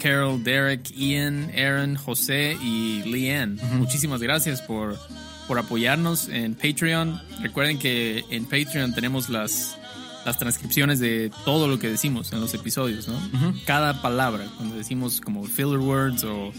Carol, 0.02 0.42
Derek, 0.42 0.90
Ian, 0.96 1.50
Aaron, 1.56 1.96
José 1.96 2.56
y 2.62 3.02
Leanne. 3.04 3.60
Muchísimas 3.74 4.20
gracias 4.20 4.62
por, 4.62 4.98
por 5.46 5.58
apoyarnos 5.58 6.28
en 6.28 6.54
Patreon. 6.54 7.20
Recuerden 7.40 7.78
que 7.78 8.24
en 8.30 8.44
Patreon 8.44 8.94
tenemos 8.94 9.28
las 9.28 9.78
las 10.24 10.38
transcripciones 10.38 11.00
de 11.00 11.30
todo 11.44 11.68
lo 11.68 11.78
que 11.78 11.88
decimos 11.88 12.32
en 12.32 12.40
los 12.40 12.54
episodios, 12.54 13.08
¿no? 13.08 13.20
Cada 13.66 14.00
palabra, 14.00 14.46
cuando 14.56 14.76
decimos 14.76 15.20
como 15.20 15.44
filler 15.44 15.78
words 15.78 16.24
o 16.24 16.52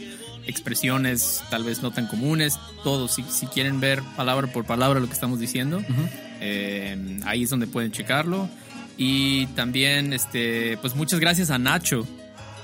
expresiones 0.45 1.43
tal 1.49 1.63
vez 1.63 1.81
no 1.81 1.91
tan 1.91 2.07
comunes, 2.07 2.59
todo, 2.83 3.07
si, 3.07 3.23
si 3.23 3.47
quieren 3.47 3.79
ver 3.79 4.03
palabra 4.15 4.47
por 4.47 4.65
palabra 4.65 4.99
lo 4.99 5.07
que 5.07 5.13
estamos 5.13 5.39
diciendo, 5.39 5.81
eh, 6.41 7.19
ahí 7.25 7.43
es 7.43 7.49
donde 7.49 7.67
pueden 7.67 7.91
checarlo. 7.91 8.47
Y 8.97 9.47
también, 9.47 10.13
este, 10.13 10.77
pues 10.77 10.95
muchas 10.95 11.19
gracias 11.19 11.49
a 11.49 11.57
Nacho. 11.57 12.07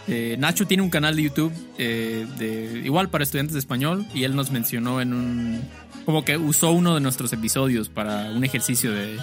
Eh, 0.07 0.35
Nacho 0.39 0.65
tiene 0.65 0.83
un 0.83 0.89
canal 0.89 1.15
de 1.15 1.23
YouTube 1.23 1.53
eh, 1.77 2.25
de, 2.37 2.81
igual 2.83 3.09
para 3.09 3.23
estudiantes 3.23 3.53
de 3.53 3.59
español 3.59 4.05
y 4.13 4.23
él 4.23 4.35
nos 4.35 4.51
mencionó 4.51 4.99
en 4.99 5.13
un, 5.13 5.61
como 6.05 6.25
que 6.25 6.37
usó 6.37 6.71
uno 6.71 6.95
de 6.95 7.01
nuestros 7.01 7.31
episodios 7.33 7.89
para 7.89 8.31
un 8.31 8.43
ejercicio 8.43 8.91
de, 8.91 9.17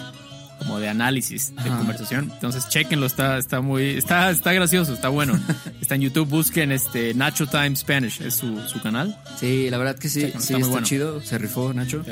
como 0.59 0.79
de 0.79 0.89
análisis 0.89 1.55
de 1.55 1.69
conversación. 1.71 2.31
Entonces, 2.33 2.69
chequenlo, 2.69 3.07
está, 3.07 3.39
está 3.39 3.61
muy, 3.61 3.97
está, 3.97 4.31
está 4.31 4.53
gracioso, 4.53 4.95
está 4.95 5.09
bueno. 5.09 5.39
está 5.81 5.95
en 5.95 6.03
YouTube, 6.03 6.29
busquen 6.29 6.73
este 6.73 7.15
Nacho 7.15 7.47
Time 7.47 7.77
Spanish, 7.77 8.21
es 8.21 8.35
su, 8.35 8.61
su 8.69 8.81
canal. 8.81 9.21
Sí, 9.39 9.71
la 9.71 9.79
verdad 9.79 9.99
que 9.99 10.09
sí, 10.09 10.33
sí, 10.39 10.55
está, 10.55 10.59
muy 10.59 10.83
chido, 10.83 11.21
se 11.23 11.39
rifó 11.39 11.73
Nacho. 11.73 12.05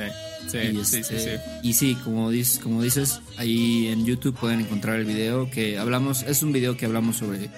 Sí, 0.49 0.59
y, 0.59 0.85
sí, 0.85 1.03
sí, 1.03 1.15
este, 1.17 1.41
Y 1.63 1.73
sí, 1.75 1.97
como 2.05 2.31
dices, 2.31 2.61
como 2.61 2.81
dices, 2.81 3.21
ahí 3.37 3.89
en 3.89 4.07
YouTube 4.07 4.37
pueden 4.39 4.61
encontrar 4.61 4.97
el 4.97 5.05
video 5.05 5.51
que 5.51 5.79
hablamos, 5.79 6.23
es 6.23 6.43
un 6.43 6.53
video 6.53 6.77
que 6.77 6.87
hablamos 6.87 7.17
sobre, 7.17 7.51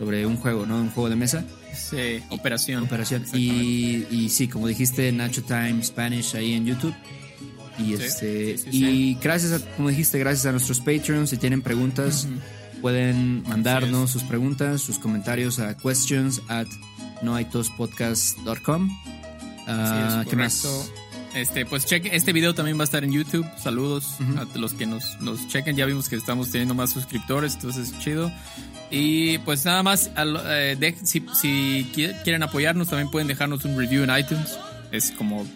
sobre 0.00 0.24
un 0.24 0.38
juego, 0.38 0.64
¿no? 0.64 0.76
Un 0.76 0.90
juego 0.90 1.10
de 1.10 1.16
mesa. 1.16 1.44
Sí, 1.74 2.22
operación. 2.30 2.84
Operación. 2.84 3.26
Y, 3.34 4.06
y 4.10 4.30
sí, 4.30 4.48
como 4.48 4.66
dijiste, 4.66 5.12
Nacho 5.12 5.42
Time 5.42 5.82
Spanish 5.82 6.34
ahí 6.34 6.54
en 6.54 6.64
YouTube. 6.64 6.94
Y, 7.78 7.92
este, 7.92 8.56
y 8.72 9.18
gracias, 9.22 9.52
a, 9.52 9.76
como 9.76 9.90
dijiste, 9.90 10.18
gracias 10.18 10.46
a 10.46 10.52
nuestros 10.52 10.80
Patreons. 10.80 11.28
Si 11.28 11.36
tienen 11.36 11.60
preguntas, 11.60 12.26
pueden 12.80 13.42
mandarnos 13.42 14.10
sus 14.10 14.22
preguntas, 14.22 14.80
sus 14.80 14.98
comentarios 14.98 15.58
a 15.58 15.76
questions 15.76 16.40
at 16.48 16.66
noaitospodcast.com. 17.20 18.90
Uh, 19.68 20.24
¿Qué 20.30 20.36
más? 20.36 20.90
Este, 21.34 21.64
pues 21.64 21.86
cheque, 21.86 22.10
este 22.12 22.32
video 22.32 22.54
también 22.54 22.76
va 22.76 22.82
a 22.82 22.84
estar 22.84 23.04
en 23.04 23.12
YouTube. 23.12 23.46
Saludos 23.56 24.16
a 24.36 24.58
los 24.58 24.74
que 24.74 24.86
nos, 24.86 25.20
nos 25.20 25.46
chequen. 25.48 25.76
Ya 25.76 25.86
vimos 25.86 26.08
que 26.08 26.16
estamos 26.16 26.50
teniendo 26.50 26.74
más 26.74 26.90
suscriptores, 26.90 27.54
entonces 27.54 27.96
chido. 28.00 28.30
Y 28.90 29.38
pues 29.38 29.64
nada 29.64 29.82
más, 29.82 30.10
eh, 30.16 30.94
si, 31.04 31.24
si 31.34 31.90
quieren 31.94 32.42
apoyarnos, 32.42 32.88
también 32.88 33.10
pueden 33.10 33.28
dejarnos 33.28 33.64
un 33.64 33.78
review 33.78 34.02
en 34.02 34.16
iTunes. 34.16 34.58
Es 34.90 35.12
como 35.12 35.46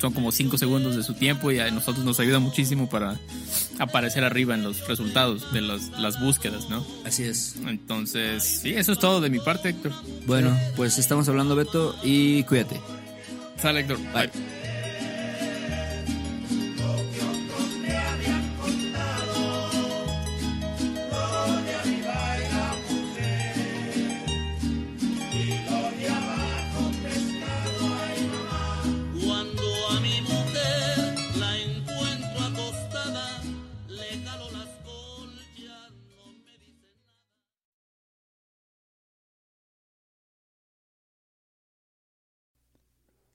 son 0.00 0.12
como 0.12 0.30
5 0.32 0.56
segundos 0.58 0.96
de 0.96 1.02
su 1.02 1.14
tiempo 1.14 1.50
y 1.50 1.58
a 1.58 1.70
nosotros 1.70 2.04
nos 2.04 2.20
ayuda 2.20 2.38
muchísimo 2.38 2.88
para 2.88 3.16
aparecer 3.78 4.24
arriba 4.24 4.54
en 4.54 4.62
los 4.62 4.86
resultados 4.86 5.52
de 5.52 5.60
las 5.60 6.20
búsquedas, 6.20 6.68
¿no? 6.70 6.86
Así 7.04 7.24
es. 7.24 7.56
Entonces, 7.66 8.42
sí, 8.44 8.74
eso 8.74 8.92
es 8.92 8.98
todo 8.98 9.20
de 9.20 9.30
mi 9.30 9.40
parte, 9.40 9.70
Héctor. 9.70 9.92
Bueno, 10.26 10.56
pues 10.76 10.98
estamos 10.98 11.28
hablando, 11.28 11.56
Beto, 11.56 11.96
y 12.02 12.44
cuídate. 12.44 12.80
Sale, 13.60 13.80
Héctor. 13.80 13.98
Bye. 14.14 14.30